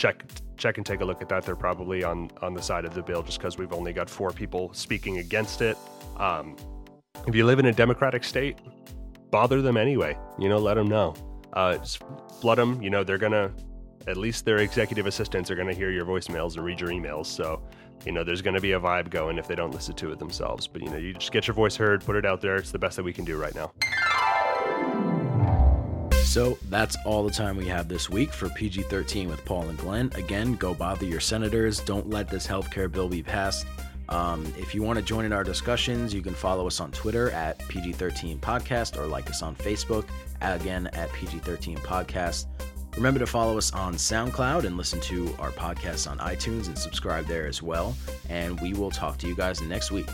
check 0.00 0.24
check 0.56 0.78
and 0.78 0.86
take 0.86 1.00
a 1.00 1.04
look 1.04 1.20
at 1.20 1.28
that. 1.28 1.44
They're 1.44 1.54
probably 1.54 2.02
on 2.02 2.30
on 2.40 2.54
the 2.54 2.62
side 2.62 2.84
of 2.84 2.94
the 2.94 3.02
bill 3.02 3.22
just 3.22 3.38
because 3.38 3.58
we've 3.58 3.72
only 3.72 3.92
got 3.92 4.08
four 4.08 4.30
people 4.32 4.72
speaking 4.72 5.18
against 5.18 5.60
it. 5.60 5.76
Um, 6.16 6.56
if 7.26 7.34
you 7.34 7.44
live 7.44 7.58
in 7.58 7.66
a 7.66 7.72
Democratic 7.72 8.24
state, 8.24 8.58
bother 9.30 9.60
them 9.60 9.76
anyway. 9.76 10.16
You 10.38 10.48
know, 10.48 10.58
let 10.58 10.74
them 10.74 10.88
know. 10.88 11.14
Uh, 11.52 11.78
flood 12.40 12.56
them. 12.56 12.82
You 12.82 12.88
know, 12.88 13.04
they're 13.04 13.18
gonna 13.18 13.52
at 14.06 14.16
least 14.16 14.46
their 14.46 14.58
executive 14.58 15.06
assistants 15.06 15.50
are 15.50 15.56
gonna 15.56 15.74
hear 15.74 15.90
your 15.90 16.06
voicemails 16.06 16.56
and 16.56 16.64
read 16.64 16.80
your 16.80 16.90
emails. 16.90 17.26
So. 17.26 17.62
You 18.06 18.12
know, 18.12 18.24
there's 18.24 18.40
to 18.40 18.62
be 18.62 18.72
a 18.72 18.80
vibe 18.80 19.10
going 19.10 19.36
if 19.36 19.46
they 19.46 19.54
don't 19.54 19.72
listen 19.72 19.94
to 19.96 20.10
it 20.10 20.18
themselves. 20.18 20.66
But, 20.66 20.80
you 20.80 20.88
know, 20.88 20.96
you 20.96 21.12
just 21.12 21.32
get 21.32 21.46
your 21.46 21.52
voice 21.54 21.76
heard, 21.76 22.02
put 22.02 22.16
it 22.16 22.24
out 22.24 22.40
there. 22.40 22.56
It's 22.56 22.70
the 22.70 22.78
best 22.78 22.96
that 22.96 23.02
we 23.02 23.12
can 23.12 23.26
do 23.26 23.36
right 23.36 23.54
now. 23.54 23.72
So 26.30 26.56
that's 26.68 26.96
all 27.04 27.24
the 27.24 27.32
time 27.32 27.56
we 27.56 27.66
have 27.66 27.88
this 27.88 28.08
week 28.08 28.32
for 28.32 28.48
PG 28.50 28.82
13 28.82 29.28
with 29.28 29.44
Paul 29.44 29.62
and 29.62 29.76
Glenn. 29.76 30.12
Again, 30.14 30.54
go 30.54 30.72
bother 30.72 31.04
your 31.04 31.18
senators. 31.18 31.80
Don't 31.80 32.08
let 32.08 32.28
this 32.28 32.46
healthcare 32.46 32.88
bill 32.88 33.08
be 33.08 33.20
passed. 33.20 33.66
Um, 34.08 34.46
if 34.56 34.72
you 34.72 34.80
want 34.80 34.96
to 34.96 35.04
join 35.04 35.24
in 35.24 35.32
our 35.32 35.42
discussions, 35.42 36.14
you 36.14 36.22
can 36.22 36.32
follow 36.32 36.68
us 36.68 36.78
on 36.78 36.92
Twitter 36.92 37.32
at 37.32 37.58
PG 37.66 37.94
13 37.94 38.38
Podcast 38.38 38.96
or 38.96 39.08
like 39.08 39.28
us 39.28 39.42
on 39.42 39.56
Facebook, 39.56 40.04
again 40.40 40.86
at 40.92 41.12
PG 41.14 41.40
13 41.40 41.78
Podcast. 41.78 42.46
Remember 42.94 43.18
to 43.18 43.26
follow 43.26 43.58
us 43.58 43.72
on 43.72 43.94
SoundCloud 43.94 44.62
and 44.62 44.76
listen 44.76 45.00
to 45.00 45.34
our 45.40 45.50
podcast 45.50 46.08
on 46.08 46.18
iTunes 46.18 46.68
and 46.68 46.78
subscribe 46.78 47.26
there 47.26 47.48
as 47.48 47.60
well. 47.60 47.96
And 48.28 48.60
we 48.60 48.72
will 48.72 48.92
talk 48.92 49.18
to 49.18 49.26
you 49.26 49.34
guys 49.34 49.60
next 49.62 49.90
week. 49.90 50.06